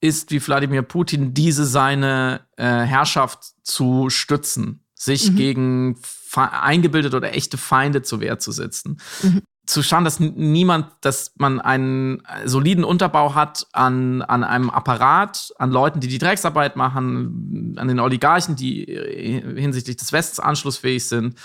[0.00, 5.36] ist, wie Wladimir Putin, diese seine äh, Herrschaft zu stützen, sich mhm.
[5.36, 6.00] gegen
[6.34, 9.00] eingebildete oder echte Feinde zur Wehr zu setzen.
[9.22, 15.52] Mhm zu schauen, dass niemand, dass man einen soliden Unterbau hat an, an einem Apparat,
[15.56, 21.06] an Leuten, die die Drecksarbeit machen, an den Oligarchen, die äh, hinsichtlich des Westens anschlussfähig
[21.08, 21.36] sind,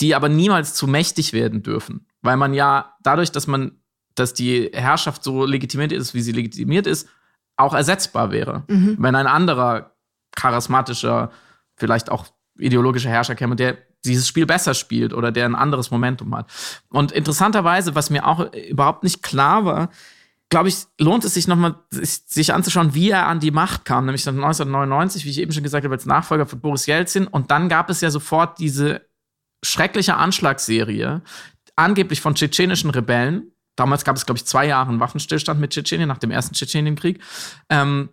[0.00, 2.06] die aber niemals zu mächtig werden dürfen.
[2.22, 3.72] Weil man ja dadurch, dass man,
[4.14, 7.08] dass die Herrschaft so legitimiert ist, wie sie legitimiert ist,
[7.56, 8.64] auch ersetzbar wäre.
[8.68, 8.96] Mhm.
[8.98, 9.94] Wenn ein anderer
[10.34, 11.30] charismatischer,
[11.76, 12.26] vielleicht auch
[12.58, 16.50] ideologischer Herrscher käme, der dieses Spiel besser spielt oder der ein anderes Momentum hat.
[16.88, 19.90] Und interessanterweise, was mir auch überhaupt nicht klar war,
[20.48, 24.26] glaube ich, lohnt es sich nochmal, sich anzuschauen, wie er an die Macht kam, nämlich
[24.26, 27.26] 1999, wie ich eben schon gesagt habe, als Nachfolger von Boris Jelzin.
[27.26, 29.02] Und dann gab es ja sofort diese
[29.64, 31.22] schreckliche Anschlagsserie,
[31.76, 33.52] angeblich von tschetschenischen Rebellen.
[33.76, 37.22] Damals gab es, glaube ich, zwei Jahre einen Waffenstillstand mit Tschetschenien nach dem ersten Tschetschenienkrieg.
[37.68, 38.10] Ähm,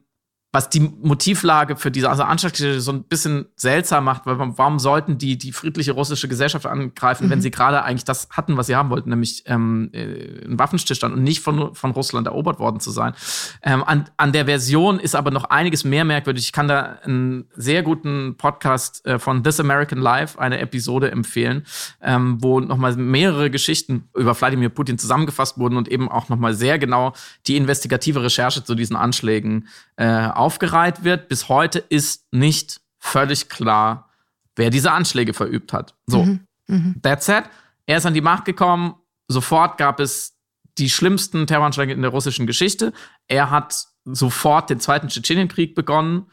[0.54, 5.18] was die Motivlage für diese also Anschlagsgeschichte so ein bisschen seltsam macht, weil warum sollten
[5.18, 7.32] die die friedliche russische Gesellschaft angreifen, mhm.
[7.32, 11.14] wenn sie gerade eigentlich das hatten, was sie haben wollten, nämlich ähm, äh, einen Waffenstillstand
[11.14, 13.14] und nicht von, von Russland erobert worden zu sein.
[13.62, 16.46] Ähm, an, an der Version ist aber noch einiges mehr merkwürdig.
[16.46, 21.66] Ich kann da einen sehr guten Podcast äh, von This American Life, eine Episode empfehlen,
[22.02, 26.80] ähm, wo nochmal mehrere Geschichten über Wladimir Putin zusammengefasst wurden und eben auch nochmal sehr
[26.80, 27.12] genau
[27.48, 29.68] die investigative Recherche zu diesen Anschlägen
[29.98, 31.28] äh, aufgereiht wird.
[31.28, 34.10] Bis heute ist nicht völlig klar,
[34.56, 35.96] wer diese Anschläge verübt hat.
[36.06, 36.46] So, mhm.
[36.68, 36.96] Mhm.
[37.02, 37.44] that's it.
[37.86, 38.96] Er ist an die Macht gekommen.
[39.28, 40.38] Sofort gab es
[40.78, 42.94] die schlimmsten Terroranschläge in der russischen Geschichte.
[43.28, 46.28] Er hat sofort den zweiten Tschetschenienkrieg begonnen.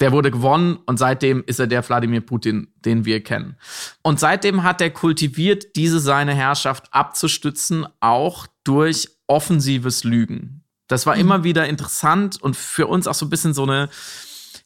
[0.00, 3.56] Der wurde gewonnen und seitdem ist er der Wladimir Putin, den wir kennen.
[4.02, 10.59] Und seitdem hat er kultiviert, diese seine Herrschaft abzustützen, auch durch offensives Lügen.
[10.90, 11.20] Das war mhm.
[11.20, 13.88] immer wieder interessant und für uns auch so ein bisschen so eine,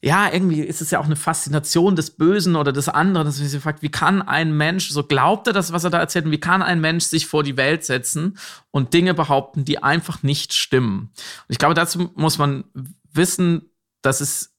[0.01, 3.49] ja, irgendwie ist es ja auch eine Faszination des Bösen oder des anderen, dass man
[3.49, 6.31] sich fragt, wie kann ein Mensch, so glaubt er das, was er da erzählt, und
[6.31, 8.39] wie kann ein Mensch sich vor die Welt setzen
[8.71, 11.11] und Dinge behaupten, die einfach nicht stimmen?
[11.13, 12.65] Und ich glaube, dazu muss man
[13.13, 13.71] wissen,
[14.01, 14.55] dass es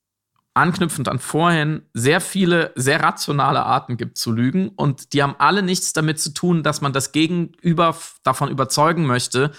[0.54, 5.62] anknüpfend an vorhin sehr viele sehr rationale Arten gibt zu lügen und die haben alle
[5.62, 9.52] nichts damit zu tun, dass man das Gegenüber davon überzeugen möchte,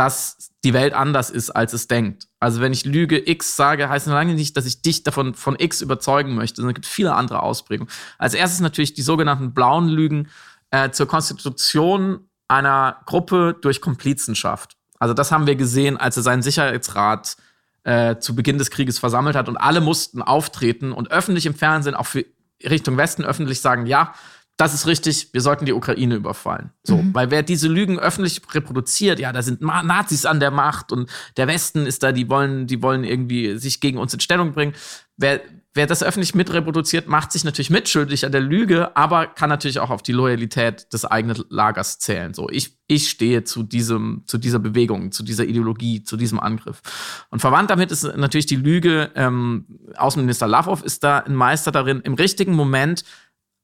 [0.00, 2.26] dass die Welt anders ist, als es denkt.
[2.38, 5.56] Also wenn ich Lüge X sage, heißt das lange nicht, dass ich dich davon von
[5.58, 7.92] X überzeugen möchte, sondern es gibt viele andere Ausprägungen.
[8.16, 10.28] Als erstes natürlich die sogenannten blauen Lügen
[10.70, 14.78] äh, zur Konstitution einer Gruppe durch Komplizenschaft.
[14.98, 17.36] Also das haben wir gesehen, als er seinen Sicherheitsrat
[17.84, 21.94] äh, zu Beginn des Krieges versammelt hat und alle mussten auftreten und öffentlich im Fernsehen
[21.94, 22.24] auch für
[22.64, 24.14] Richtung Westen öffentlich sagen, ja,
[24.60, 26.70] das ist richtig, wir sollten die Ukraine überfallen.
[26.82, 27.14] So, mhm.
[27.14, 31.08] weil wer diese Lügen öffentlich reproduziert, ja, da sind Nazis an der Macht und
[31.38, 34.74] der Westen ist da, die wollen, die wollen irgendwie sich gegen uns in Stellung bringen.
[35.16, 35.40] Wer,
[35.72, 39.88] wer das öffentlich mitreproduziert, macht sich natürlich mitschuldig an der Lüge, aber kann natürlich auch
[39.88, 42.34] auf die Loyalität des eigenen Lagers zählen.
[42.34, 46.82] So, ich, ich stehe zu diesem, zu dieser Bewegung, zu dieser Ideologie, zu diesem Angriff.
[47.30, 49.64] Und verwandt damit ist natürlich die Lüge, ähm,
[49.96, 53.04] Außenminister Lavrov ist da ein Meister darin, im richtigen Moment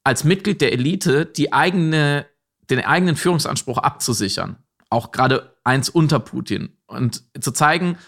[0.07, 2.27] als Mitglied der Elite die eigene,
[2.71, 4.55] den eigenen Führungsanspruch abzusichern.
[4.89, 6.77] Auch gerade eins unter Putin.
[6.87, 7.99] Und zu zeigen,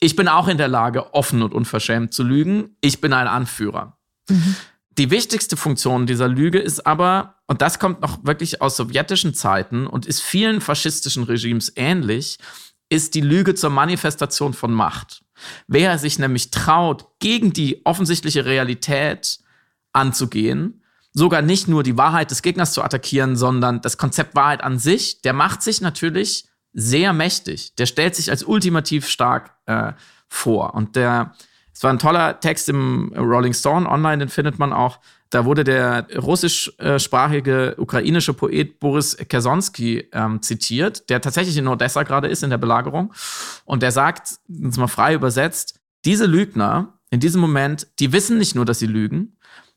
[0.00, 2.76] ich bin auch in der Lage, offen und unverschämt zu lügen.
[2.80, 3.98] Ich bin ein Anführer.
[4.30, 4.56] Mhm.
[4.92, 9.86] Die wichtigste Funktion dieser Lüge ist aber, und das kommt noch wirklich aus sowjetischen Zeiten
[9.86, 12.38] und ist vielen faschistischen Regimes ähnlich,
[12.88, 15.22] ist die Lüge zur Manifestation von Macht.
[15.66, 19.40] Wer sich nämlich traut, gegen die offensichtliche Realität
[19.92, 20.80] anzugehen,
[21.16, 25.22] sogar nicht nur die Wahrheit des Gegners zu attackieren, sondern das Konzept Wahrheit an sich,
[25.22, 27.74] der macht sich natürlich sehr mächtig.
[27.76, 29.94] Der stellt sich als ultimativ stark äh,
[30.28, 30.74] vor.
[30.74, 31.32] Und der,
[31.72, 35.00] es war ein toller Text im Rolling Stone online, den findet man auch.
[35.30, 42.28] Da wurde der russischsprachige ukrainische Poet Boris Kersonsky ähm, zitiert, der tatsächlich in Odessa gerade
[42.28, 43.14] ist, in der Belagerung.
[43.64, 48.54] Und der sagt, uns mal frei übersetzt, diese Lügner in diesem Moment, die wissen nicht
[48.54, 49.36] nur, dass sie lügen,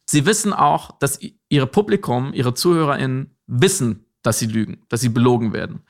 [0.09, 5.53] Sie wissen auch, dass ihre Publikum, ihre ZuhörerInnen wissen, dass sie lügen, dass sie belogen
[5.53, 5.83] werden.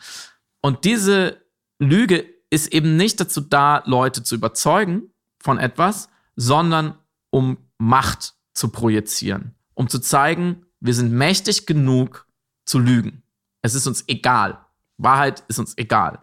[0.62, 1.42] Und diese
[1.80, 6.98] Lüge ist eben nicht dazu da, Leute zu überzeugen von etwas, sondern
[7.30, 12.28] um Macht zu projizieren, um zu zeigen, wir sind mächtig genug
[12.66, 13.24] zu lügen.
[13.62, 14.66] Es ist uns egal.
[14.98, 16.20] Wahrheit ist uns egal.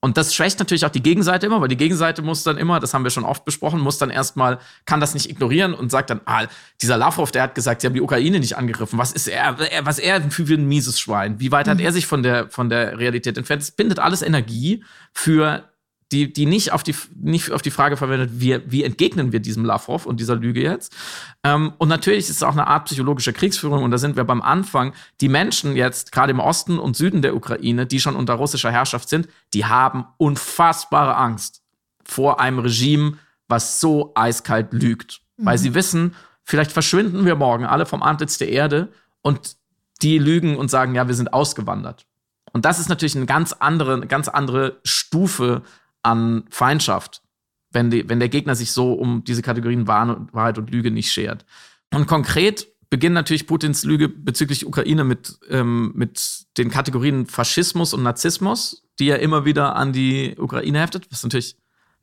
[0.00, 2.94] Und das schwächt natürlich auch die Gegenseite immer, weil die Gegenseite muss dann immer, das
[2.94, 6.20] haben wir schon oft besprochen, muss dann erstmal, kann das nicht ignorieren und sagt dann,
[6.24, 6.46] ah,
[6.80, 8.98] dieser Lavrov, der hat gesagt, sie haben die Ukraine nicht angegriffen.
[8.98, 11.40] Was ist er, was er für ein mieses Schwein?
[11.40, 11.84] Wie weit hat mhm.
[11.84, 13.62] er sich von der, von der Realität entfernt?
[13.62, 15.64] Es bindet alles Energie für
[16.12, 19.64] die, die nicht auf die, nicht auf die Frage verwendet, wie, wie entgegnen wir diesem
[19.64, 20.94] Lavrov und dieser Lüge jetzt.
[21.42, 24.40] Ähm, und natürlich ist es auch eine Art psychologischer Kriegsführung und da sind wir beim
[24.40, 24.92] Anfang.
[25.20, 29.08] Die Menschen jetzt, gerade im Osten und Süden der Ukraine, die schon unter russischer Herrschaft
[29.08, 31.62] sind, die haben unfassbare Angst
[32.04, 35.22] vor einem Regime, was so eiskalt lügt.
[35.36, 35.46] Mhm.
[35.46, 38.92] Weil sie wissen, vielleicht verschwinden wir morgen alle vom Antlitz der Erde
[39.22, 39.56] und
[40.02, 42.06] die lügen und sagen, ja, wir sind ausgewandert.
[42.52, 45.62] Und das ist natürlich eine ganz andere, eine ganz andere Stufe
[46.06, 47.22] an Feindschaft,
[47.72, 51.44] wenn, die, wenn der Gegner sich so um diese Kategorien Wahrheit und Lüge nicht schert.
[51.92, 58.04] Und konkret beginnt natürlich Putins Lüge bezüglich Ukraine mit, ähm, mit den Kategorien Faschismus und
[58.04, 61.56] Narzissmus, die er immer wieder an die Ukraine heftet, was natürlich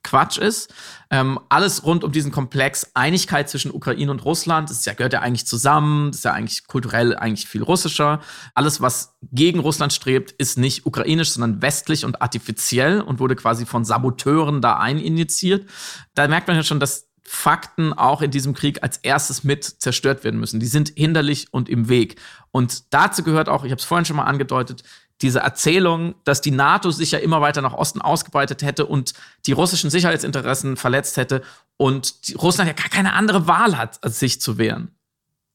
[0.03, 0.73] Quatsch ist.
[1.09, 5.21] Ähm, alles rund um diesen Komplex Einigkeit zwischen Ukraine und Russland, das ja, gehört ja
[5.21, 8.21] eigentlich zusammen, das ist ja eigentlich kulturell eigentlich viel russischer.
[8.53, 13.65] Alles, was gegen Russland strebt, ist nicht ukrainisch, sondern westlich und artifiziell und wurde quasi
[13.65, 15.67] von Saboteuren da eininjiziert.
[16.15, 20.23] Da merkt man ja schon, dass Fakten auch in diesem Krieg als erstes mit zerstört
[20.23, 20.59] werden müssen.
[20.59, 22.19] Die sind hinderlich und im Weg.
[22.51, 24.83] Und dazu gehört auch, ich habe es vorhin schon mal angedeutet,
[25.23, 29.13] diese Erzählung, dass die NATO sich ja immer weiter nach Osten ausgebreitet hätte und
[29.45, 31.41] die russischen Sicherheitsinteressen verletzt hätte
[31.77, 34.91] und Russland ja gar keine andere Wahl hat, als sich zu wehren.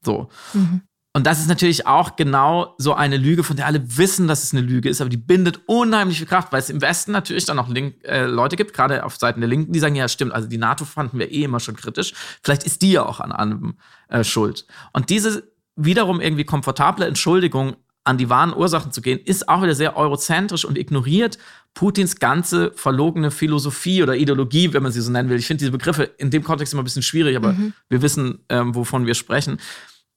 [0.02, 0.28] So.
[0.54, 0.82] Mhm.
[1.14, 4.52] Und das ist natürlich auch genau so eine Lüge, von der alle wissen, dass es
[4.52, 7.58] eine Lüge ist, aber die bindet unheimlich viel Kraft, weil es im Westen natürlich dann
[7.58, 10.48] auch Link, äh, Leute gibt, gerade auf Seiten der Linken, die sagen, ja, stimmt, also
[10.48, 12.12] die NATO fanden wir eh immer schon kritisch.
[12.42, 14.66] Vielleicht ist die ja auch an allem äh, schuld.
[14.92, 17.76] Und diese wiederum irgendwie komfortable Entschuldigung
[18.08, 21.36] an die wahren Ursachen zu gehen, ist auch wieder sehr eurozentrisch und ignoriert
[21.74, 25.38] Putins ganze verlogene Philosophie oder Ideologie, wenn man sie so nennen will.
[25.38, 27.74] Ich finde diese Begriffe in dem Kontext immer ein bisschen schwierig, aber mhm.
[27.90, 29.60] wir wissen, ähm, wovon wir sprechen.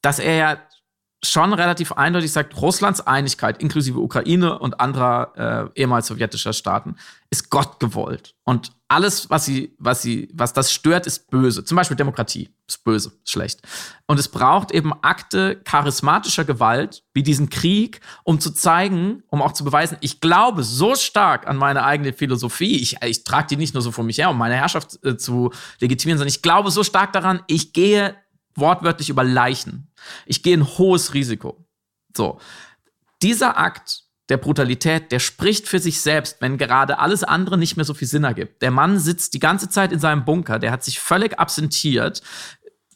[0.01, 0.57] Dass er ja
[1.23, 6.95] schon relativ eindeutig sagt, Russlands Einigkeit inklusive Ukraine und anderer äh, ehemals sowjetischer Staaten
[7.29, 8.35] ist Gott gewollt.
[8.43, 11.63] Und alles, was sie, was sie, was das stört, ist böse.
[11.63, 13.61] Zum Beispiel Demokratie ist böse, schlecht.
[14.07, 19.53] Und es braucht eben Akte charismatischer Gewalt, wie diesen Krieg, um zu zeigen, um auch
[19.53, 22.81] zu beweisen, ich glaube so stark an meine eigene Philosophie.
[22.81, 25.51] Ich, ich trage die nicht nur so vor mich her, um meine Herrschaft äh, zu
[25.79, 28.15] legitimieren, sondern ich glaube so stark daran, ich gehe
[28.55, 29.91] wortwörtlich über Leichen.
[30.25, 31.65] Ich gehe ein hohes Risiko.
[32.15, 32.39] So.
[33.21, 37.85] Dieser Akt der Brutalität, der spricht für sich selbst, wenn gerade alles andere nicht mehr
[37.85, 38.61] so viel Sinn ergibt.
[38.61, 42.21] Der Mann sitzt die ganze Zeit in seinem Bunker, der hat sich völlig absentiert,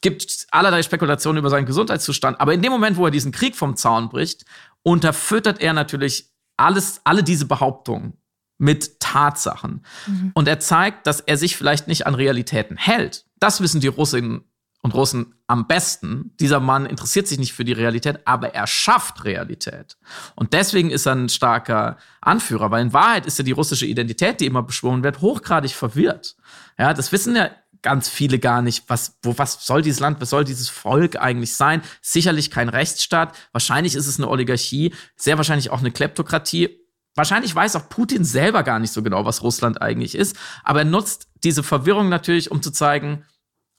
[0.02, 3.76] gibt allerlei Spekulationen über seinen Gesundheitszustand, aber in dem Moment, wo er diesen Krieg vom
[3.76, 4.46] Zaun bricht,
[4.84, 8.14] unterfüttert er natürlich alles, alle diese Behauptungen
[8.58, 9.86] mit Tatsachen.
[10.08, 10.32] Mhm.
[10.36, 13.26] Und er zeigt, dass er sich vielleicht nicht an Realitäten hält.
[13.40, 14.46] Das wissen die Russinnen
[14.86, 16.36] und Russen am besten.
[16.40, 19.98] Dieser Mann interessiert sich nicht für die Realität, aber er schafft Realität.
[20.36, 24.40] Und deswegen ist er ein starker Anführer, weil in Wahrheit ist ja die russische Identität,
[24.40, 26.36] die immer beschworen wird, hochgradig verwirrt.
[26.78, 27.50] Ja, das wissen ja
[27.82, 31.56] ganz viele gar nicht, was, wo, was soll dieses Land, was soll dieses Volk eigentlich
[31.56, 31.82] sein?
[32.04, 36.80] Sicherlich kein Rechtsstaat, wahrscheinlich ist es eine Oligarchie, sehr wahrscheinlich auch eine Kleptokratie.
[37.16, 40.86] Wahrscheinlich weiß auch Putin selber gar nicht so genau, was Russland eigentlich ist, aber er
[40.86, 43.26] nutzt diese Verwirrung natürlich, um zu zeigen,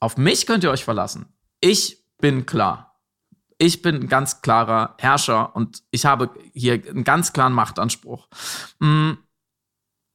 [0.00, 1.26] auf mich könnt ihr euch verlassen.
[1.60, 2.96] Ich bin klar.
[3.58, 8.28] Ich bin ein ganz klarer Herrscher und ich habe hier einen ganz klaren Machtanspruch.
[8.78, 9.12] Mm.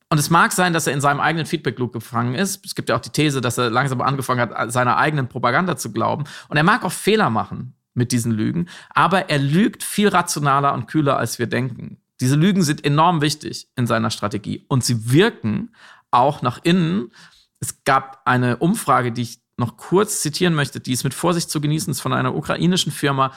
[0.09, 2.65] Und es mag sein, dass er in seinem eigenen Feedback-Loop gefangen ist.
[2.65, 5.93] Es gibt ja auch die These, dass er langsam angefangen hat, seiner eigenen Propaganda zu
[5.93, 6.25] glauben.
[6.49, 10.87] Und er mag auch Fehler machen mit diesen Lügen, aber er lügt viel rationaler und
[10.87, 11.97] kühler, als wir denken.
[12.19, 15.73] Diese Lügen sind enorm wichtig in seiner Strategie und sie wirken
[16.11, 17.11] auch nach innen.
[17.59, 21.61] Es gab eine Umfrage, die ich noch kurz zitieren möchte, die ist mit Vorsicht zu
[21.61, 23.31] genießen, ist von einer ukrainischen Firma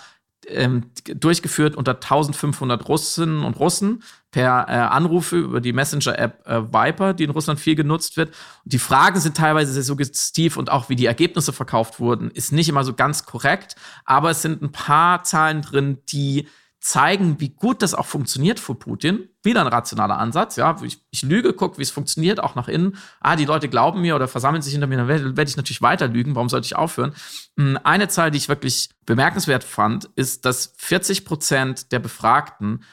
[0.49, 7.15] ähm, durchgeführt unter 1500 Russinnen und Russen per äh, Anrufe über die Messenger-App äh, Viper,
[7.15, 8.31] die in Russland viel genutzt wird.
[8.65, 12.53] Und die Fragen sind teilweise sehr suggestiv und auch wie die Ergebnisse verkauft wurden, ist
[12.53, 16.49] nicht immer so ganz korrekt, aber es sind ein paar Zahlen drin, die
[16.85, 19.31] zeigen, wie gut das auch funktioniert für Putin.
[19.43, 20.77] Wieder ein rationaler Ansatz, ja.
[20.83, 22.99] Ich, ich lüge, gucke, wie es funktioniert, auch nach innen.
[23.21, 25.81] Ah, die Leute glauben mir oder versammeln sich hinter mir, dann werde, werde ich natürlich
[25.81, 26.35] weiter lügen.
[26.35, 27.15] Warum sollte ich aufhören?
[27.57, 32.85] Hm, eine Zahl, die ich wirklich bemerkenswert fand, ist, dass 40 Prozent der Befragten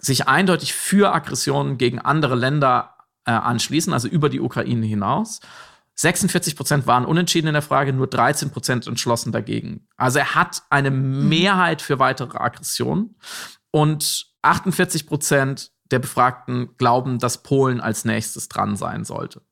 [0.00, 5.38] sich eindeutig für Aggressionen gegen andere Länder äh, anschließen, also über die Ukraine hinaus.
[6.00, 9.86] 46 Prozent waren unentschieden in der Frage, nur 13 Prozent entschlossen dagegen.
[9.98, 11.28] Also er hat eine mhm.
[11.28, 13.16] Mehrheit für weitere Aggressionen
[13.70, 19.42] und 48 Prozent der Befragten glauben, dass Polen als nächstes dran sein sollte.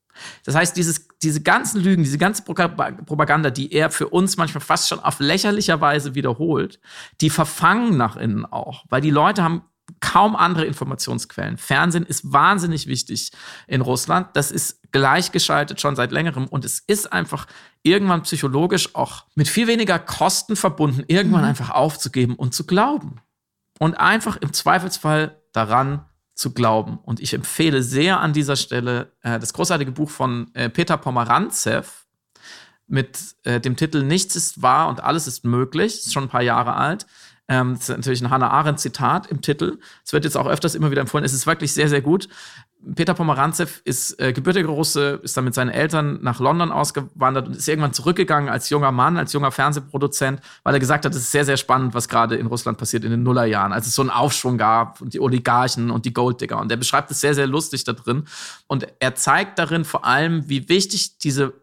[0.44, 4.88] Das heißt, dieses, diese ganzen Lügen, diese ganze Propaganda, die er für uns manchmal fast
[4.88, 6.80] schon auf lächerlicher Weise wiederholt,
[7.20, 9.64] die verfangen nach innen auch, weil die Leute haben
[10.00, 11.56] kaum andere Informationsquellen.
[11.56, 13.32] Fernsehen ist wahnsinnig wichtig
[13.66, 14.28] in Russland.
[14.34, 17.46] Das ist gleichgeschaltet schon seit längerem und es ist einfach
[17.82, 21.48] irgendwann psychologisch auch mit viel weniger Kosten verbunden, irgendwann mhm.
[21.48, 23.20] einfach aufzugeben und zu glauben.
[23.78, 26.98] Und einfach im Zweifelsfall daran zu glauben.
[27.02, 32.06] Und ich empfehle sehr an dieser Stelle äh, das großartige Buch von äh, Peter Pomerantzev
[32.86, 35.98] mit äh, dem Titel Nichts ist wahr und alles ist möglich.
[35.98, 37.06] Ist schon ein paar Jahre alt.
[37.48, 39.78] Ähm, das ist natürlich ein Hannah Arendt-Zitat im Titel.
[40.04, 41.24] Es wird jetzt auch öfters immer wieder empfohlen.
[41.24, 42.28] Es ist wirklich sehr, sehr gut.
[42.94, 47.56] Peter Pomerantzev ist äh, gebürtiger Russe, ist dann mit seinen Eltern nach London ausgewandert und
[47.56, 51.32] ist irgendwann zurückgegangen als junger Mann, als junger Fernsehproduzent, weil er gesagt hat, es ist
[51.32, 54.10] sehr, sehr spannend, was gerade in Russland passiert in den Nullerjahren, als es so einen
[54.10, 56.60] Aufschwung gab und die Oligarchen und die Golddigger.
[56.60, 58.24] Und er beschreibt es sehr, sehr lustig da drin.
[58.68, 61.54] Und er zeigt darin vor allem, wie wichtig diese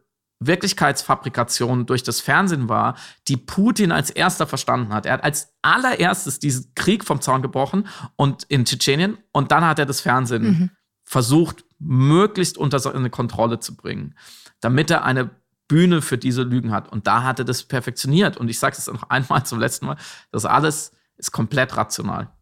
[0.48, 2.96] Wirklichkeitsfabrikation durch das Fernsehen war,
[3.28, 5.06] die Putin als erster verstanden hat.
[5.06, 9.80] Er hat als allererstes diesen Krieg vom Zaun gebrochen und in Tschetschenien und dann hat
[9.80, 10.70] er das Fernsehen mhm.
[11.04, 14.16] versucht, möglichst unter seine Kontrolle zu bringen,
[14.62, 15.30] damit er eine
[15.68, 16.92] Bühne für diese Lügen hat.
[16.92, 18.38] Und da hat er das perfektioniert.
[18.38, 19.98] Und ich sage es noch einmal zum letzten Mal,
[20.32, 22.35] das alles ist komplett rational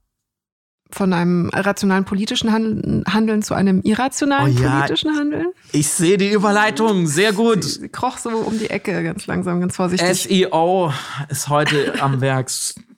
[0.94, 5.48] von einem rationalen politischen Handeln zu einem irrationalen oh ja, politischen Handeln?
[5.72, 7.64] Ich sehe die Überleitung, sehr gut.
[7.64, 10.24] Sie, sie, kroch so um die Ecke, ganz langsam, ganz vorsichtig.
[10.24, 10.94] SEO
[11.30, 12.50] ist heute am Werk.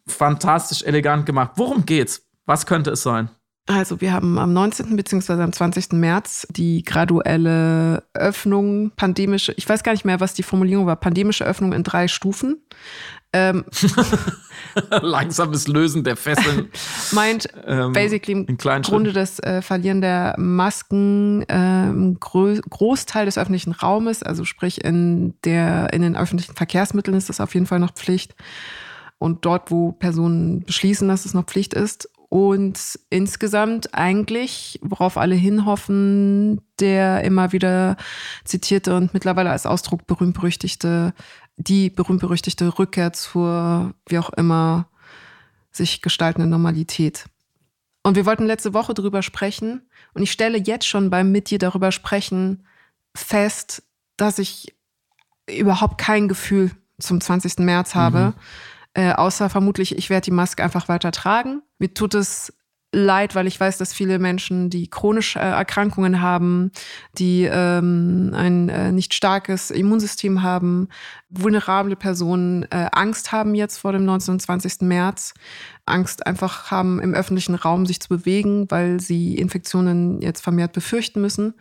[0.08, 1.54] Fantastisch elegant gemacht.
[1.56, 2.22] Worum geht's?
[2.46, 3.30] Was könnte es sein?
[3.68, 4.96] Also wir haben am 19.
[4.96, 5.42] bzw.
[5.42, 5.94] am 20.
[5.94, 11.46] März die graduelle Öffnung, pandemische, ich weiß gar nicht mehr, was die Formulierung war, pandemische
[11.46, 12.62] Öffnung in drei Stufen.
[13.36, 13.66] Ähm,
[15.02, 16.70] Langsames Lösen der Fesseln.
[17.12, 23.38] Meint ähm, basically im Grunde das äh, Verlieren der Masken äh, im Gro Großteil des
[23.38, 27.80] öffentlichen Raumes, also sprich in, der, in den öffentlichen Verkehrsmitteln ist das auf jeden Fall
[27.80, 28.36] noch Pflicht.
[29.18, 35.36] Und dort, wo Personen beschließen, dass es noch Pflicht ist, und insgesamt eigentlich, worauf alle
[35.36, 37.96] hinhoffen, der immer wieder
[38.44, 41.14] zitierte und mittlerweile als Ausdruck berühmt-berüchtigte,
[41.58, 44.88] die berühmt-berüchtigte Rückkehr zur, wie auch immer,
[45.72, 47.26] sich gestaltenden Normalität.
[48.04, 49.82] Und wir wollten letzte Woche darüber sprechen
[50.14, 52.66] und ich stelle jetzt schon beim mit dir darüber sprechen
[53.16, 53.84] fest,
[54.18, 54.76] dass ich
[55.50, 57.60] überhaupt kein Gefühl zum 20.
[57.60, 58.20] März habe.
[58.20, 58.34] Mhm.
[58.94, 61.62] Äh, außer vermutlich, ich werde die Maske einfach weiter tragen.
[61.80, 62.54] Mir tut es
[62.96, 66.72] leid, weil ich weiß, dass viele Menschen, die chronische äh, Erkrankungen haben,
[67.18, 70.88] die ähm, ein äh, nicht starkes Immunsystem haben,
[71.30, 74.36] vulnerable Personen äh, Angst haben jetzt vor dem 19.
[74.36, 74.82] und 20.
[74.82, 75.34] März,
[75.86, 81.22] Angst einfach haben, im öffentlichen Raum sich zu bewegen, weil sie Infektionen jetzt vermehrt befürchten
[81.22, 81.54] müssen.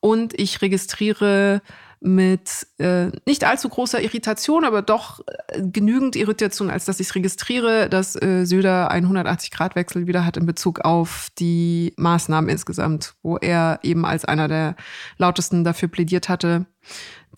[0.00, 1.60] Und ich registriere
[2.00, 7.14] mit äh, nicht allzu großer Irritation, aber doch äh, genügend Irritation, als dass ich es
[7.14, 13.36] registriere, dass äh, Söder einen 180-Grad-Wechsel wieder hat in Bezug auf die Maßnahmen insgesamt, wo
[13.36, 14.76] er eben als einer der
[15.18, 16.64] lautesten dafür plädiert hatte,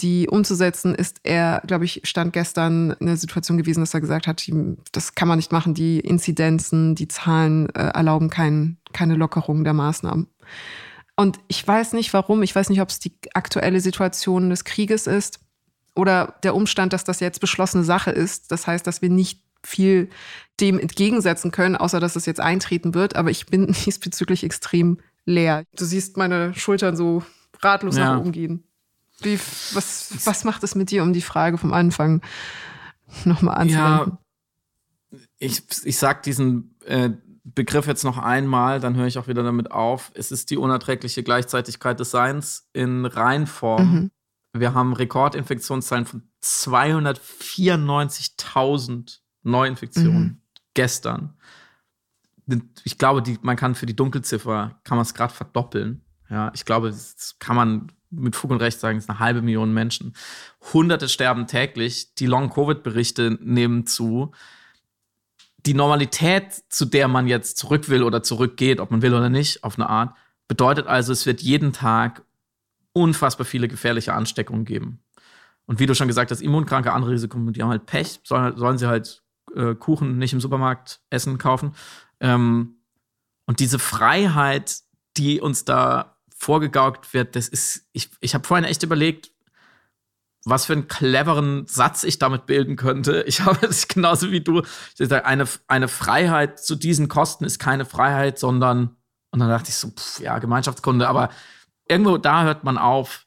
[0.00, 4.26] die umzusetzen, ist er, glaube ich, stand gestern in der Situation gewesen, dass er gesagt
[4.26, 4.48] hat,
[4.92, 9.74] das kann man nicht machen, die Inzidenzen, die Zahlen äh, erlauben kein, keine Lockerung der
[9.74, 10.28] Maßnahmen.
[11.16, 15.06] Und ich weiß nicht warum, ich weiß nicht, ob es die aktuelle Situation des Krieges
[15.06, 15.40] ist
[15.94, 18.50] oder der Umstand, dass das jetzt beschlossene Sache ist.
[18.50, 20.08] Das heißt, dass wir nicht viel
[20.58, 23.16] dem entgegensetzen können, außer dass es jetzt eintreten wird.
[23.16, 25.64] Aber ich bin diesbezüglich extrem leer.
[25.76, 27.22] Du siehst meine Schultern so
[27.60, 28.14] ratlos ja.
[28.14, 28.64] nach oben gehen.
[29.20, 29.38] Wie,
[29.72, 32.22] was, was macht es mit dir, um die Frage vom Anfang
[33.24, 34.18] nochmal anzuwenden?
[35.10, 37.10] Ja, ich, ich sag diesen äh,
[37.44, 40.12] Begriff jetzt noch einmal, dann höre ich auch wieder damit auf.
[40.14, 43.92] Es ist die unerträgliche Gleichzeitigkeit des Seins in Reinform.
[43.92, 44.10] Mhm.
[44.52, 50.40] Wir haben Rekordinfektionszahlen von 294.000 Neuinfektionen mhm.
[50.74, 51.34] gestern.
[52.84, 56.04] Ich glaube, die, man kann für die Dunkelziffer kann man es gerade verdoppeln.
[56.28, 59.42] Ja, ich glaube, das kann man mit Fug und Recht sagen, es ist eine halbe
[59.42, 60.14] Million Menschen.
[60.72, 62.14] Hunderte sterben täglich.
[62.14, 64.32] Die Long-Covid-Berichte nehmen zu
[65.66, 69.62] die Normalität, zu der man jetzt zurück will oder zurückgeht, ob man will oder nicht,
[69.64, 70.14] auf eine Art,
[70.48, 72.24] bedeutet also, es wird jeden Tag
[72.92, 75.02] unfassbar viele gefährliche Ansteckungen geben.
[75.66, 78.78] Und wie du schon gesagt hast, immunkranke, andere Risikogruppen, die haben halt Pech, sollen, sollen
[78.78, 79.22] sie halt
[79.54, 81.74] äh, Kuchen nicht im Supermarkt essen, kaufen.
[82.20, 82.76] Ähm,
[83.46, 84.80] und diese Freiheit,
[85.16, 89.30] die uns da vorgegaukt wird, das ist, ich, ich habe vorhin echt überlegt,
[90.44, 93.22] was für einen cleveren Satz ich damit bilden könnte.
[93.26, 94.62] Ich habe es genauso wie du.
[94.98, 98.96] Ich sage, eine, eine Freiheit zu diesen Kosten ist keine Freiheit, sondern,
[99.30, 101.30] und dann dachte ich so, pff, ja, Gemeinschaftskunde, aber
[101.88, 103.26] irgendwo da hört man auf.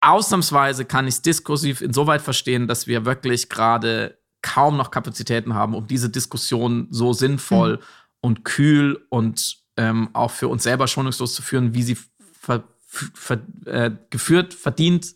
[0.00, 5.74] Ausnahmsweise kann ich es diskursiv insoweit verstehen, dass wir wirklich gerade kaum noch Kapazitäten haben,
[5.74, 7.82] um diese Diskussion so sinnvoll mhm.
[8.20, 11.96] und kühl und ähm, auch für uns selber schonungslos zu führen, wie sie
[12.32, 15.14] ver, ver, äh, geführt, verdient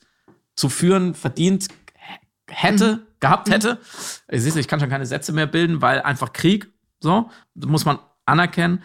[0.56, 1.68] zu führen verdient
[2.48, 3.00] hätte, mhm.
[3.20, 3.78] gehabt hätte.
[4.28, 6.68] Ich sehe, ich kann schon keine Sätze mehr bilden, weil einfach Krieg,
[7.00, 8.82] so, muss man anerkennen.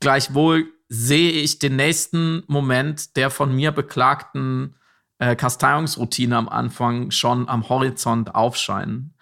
[0.00, 4.76] Gleichwohl sehe ich den nächsten Moment der von mir beklagten
[5.18, 9.14] äh, Kasteiungsroutine am Anfang schon am Horizont aufscheinen.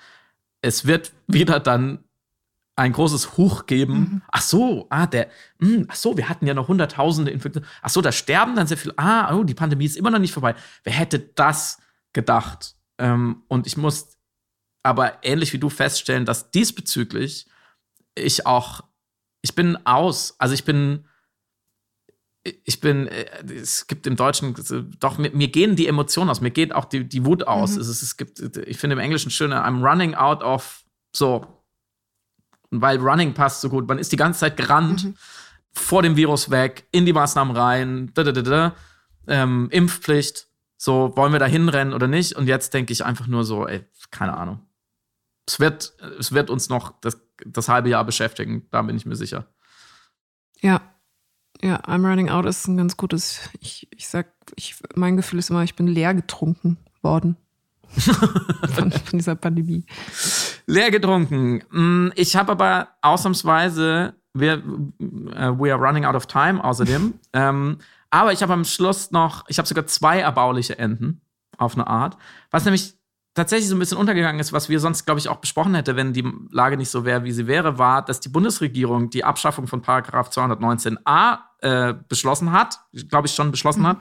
[0.61, 2.04] Es wird wieder dann
[2.77, 3.95] ein großes Huch geben.
[3.95, 4.23] Mhm.
[4.29, 7.69] Ach so, ah, der, mh, hm, ach so, wir hatten ja noch hunderttausende Infektionen.
[7.83, 8.93] Ach so, da sterben dann sehr viel.
[8.97, 10.55] Ah, oh, die Pandemie ist immer noch nicht vorbei.
[10.83, 11.79] Wer hätte das
[12.13, 12.75] gedacht?
[12.99, 14.17] Ähm, und ich muss
[14.83, 17.47] aber ähnlich wie du feststellen, dass diesbezüglich
[18.17, 18.83] ich auch,
[19.43, 20.35] ich bin aus.
[20.39, 21.07] Also ich bin,
[22.43, 24.55] ich bin, äh, es gibt im Deutschen,
[24.99, 27.77] doch, mir, mir, gehen die Emotionen aus, mir geht auch die, die Wut aus.
[27.77, 27.81] Mhm.
[27.81, 31.64] Es, es gibt, ich finde im Englischen schöner, I'm running out of so
[32.81, 33.89] weil Running passt so gut.
[33.89, 35.15] Man ist die ganze Zeit gerannt, mhm.
[35.73, 38.75] vor dem Virus weg, in die Maßnahmen rein, da, da, da, da.
[39.27, 40.49] Ähm, Impfpflicht.
[40.77, 42.37] So, wollen wir da hinrennen oder nicht?
[42.37, 44.61] Und jetzt denke ich einfach nur so, ey, keine Ahnung.
[45.47, 49.17] Es wird, es wird uns noch das, das halbe Jahr beschäftigen, da bin ich mir
[49.17, 49.47] sicher.
[50.61, 50.81] Ja,
[51.63, 53.49] ja, I'm running out ist ein ganz gutes.
[53.61, 57.37] Ich, ich sag, ich, mein Gefühl ist immer, ich bin leer getrunken worden.
[58.75, 59.85] von, von, dieser Pandemie.
[60.67, 61.63] Leer getrunken.
[61.71, 67.15] Mm, ich habe aber ausnahmsweise, wir, uh, we are running out of time außerdem.
[67.33, 67.79] ähm,
[68.11, 71.21] aber ich habe am Schluss noch, ich habe sogar zwei erbauliche Enden
[71.59, 72.17] auf eine Art,
[72.51, 72.95] was nämlich
[73.35, 76.13] tatsächlich so ein bisschen untergegangen ist, was wir sonst, glaube ich, auch besprochen hätten, wenn
[76.13, 79.83] die Lage nicht so wäre, wie sie wäre, war, dass die Bundesregierung die Abschaffung von
[79.83, 82.79] Paragraph 219a äh, beschlossen hat,
[83.09, 83.89] glaube ich schon beschlossen mhm.
[83.89, 83.99] hat,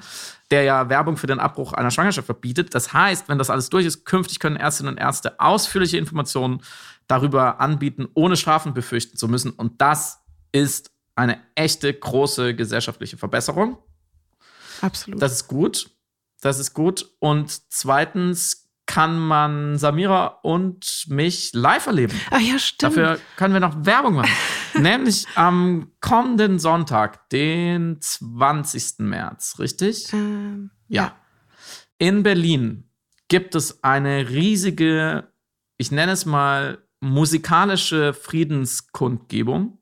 [0.52, 2.76] der ja Werbung für den Abbruch einer Schwangerschaft verbietet.
[2.76, 6.62] Das heißt, wenn das alles durch ist, künftig können Ärztinnen und Ärzte ausführliche Informationen
[7.08, 9.52] darüber anbieten, ohne Strafen befürchten zu müssen.
[9.52, 10.20] Und das
[10.52, 13.78] ist eine echte große gesellschaftliche Verbesserung.
[14.82, 15.22] Absolut.
[15.22, 15.90] Das ist gut.
[16.42, 17.10] Das ist gut.
[17.20, 18.63] Und zweitens
[18.94, 22.14] kann man Samira und mich live erleben.
[22.30, 22.96] Ah ja, stimmt.
[22.96, 24.30] Dafür können wir noch Werbung machen.
[24.80, 29.00] Nämlich am kommenden Sonntag, den 20.
[29.00, 30.14] März, richtig?
[30.14, 31.06] Ähm, ja.
[31.06, 31.16] ja.
[31.98, 32.88] In Berlin
[33.30, 35.34] gibt es eine riesige,
[35.78, 39.80] ich nenne es mal, musikalische Friedenskundgebung.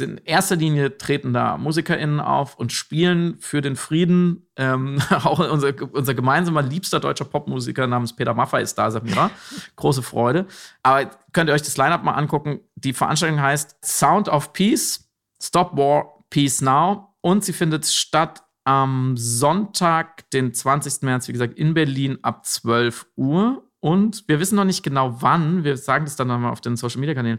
[0.00, 4.46] In erster Linie treten da MusikerInnen auf und spielen für den Frieden.
[4.56, 9.30] Ähm, auch unser, unser gemeinsamer liebster deutscher Popmusiker namens Peter Maffay ist da, Samira.
[9.76, 10.46] Große Freude.
[10.82, 12.60] Aber könnt ihr euch das Line-Up mal angucken.
[12.76, 15.08] Die Veranstaltung heißt Sound of Peace,
[15.42, 17.14] Stop War, Peace Now.
[17.20, 21.02] Und sie findet statt am Sonntag, den 20.
[21.02, 23.64] März, wie gesagt, in Berlin ab 12 Uhr.
[23.80, 25.62] Und wir wissen noch nicht genau wann.
[25.62, 27.38] Wir sagen das dann nochmal auf den Social Media Kanälen.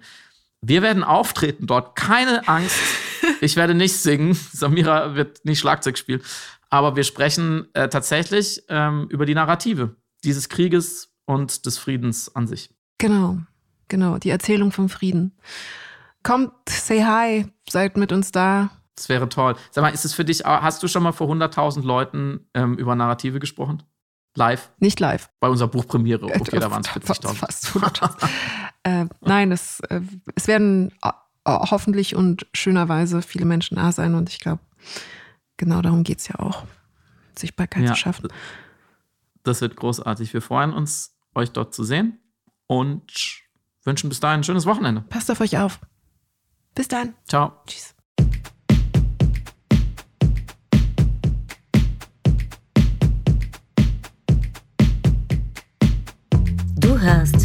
[0.67, 1.95] Wir werden auftreten dort.
[1.95, 2.75] Keine Angst.
[3.41, 4.35] Ich werde nicht singen.
[4.35, 6.21] Samira wird nicht Schlagzeug spielen.
[6.69, 12.45] Aber wir sprechen äh, tatsächlich ähm, über die Narrative dieses Krieges und des Friedens an
[12.45, 12.69] sich.
[12.99, 13.39] Genau,
[13.87, 14.19] genau.
[14.19, 15.35] Die Erzählung vom Frieden.
[16.21, 18.69] Kommt, say hi, seid mit uns da.
[18.95, 19.55] Das wäre toll.
[19.71, 22.95] Sag mal, ist es für dich, hast du schon mal vor 100.000 Leuten ähm, über
[22.95, 23.81] Narrative gesprochen?
[24.35, 24.71] Live?
[24.79, 25.29] Nicht live.
[25.39, 26.25] Bei unserer Buchpremiere.
[26.25, 27.33] Okay, da waren es 40.000.
[27.33, 28.29] Fast 100.000.
[28.85, 30.01] äh, nein, es, äh,
[30.35, 31.09] es werden äh,
[31.45, 34.61] hoffentlich und schönerweise viele Menschen da sein und ich glaube,
[35.57, 36.63] genau darum geht es ja auch,
[37.35, 38.29] Sichtbarkeit ja, zu schaffen.
[39.43, 40.33] Das wird großartig.
[40.33, 42.19] Wir freuen uns, euch dort zu sehen
[42.67, 43.41] und
[43.83, 45.01] wünschen bis dahin ein schönes Wochenende.
[45.09, 45.79] Passt auf euch auf.
[46.75, 47.15] Bis dann.
[47.27, 47.53] Ciao.
[47.65, 47.95] Tschüss.
[56.77, 57.44] Du hörst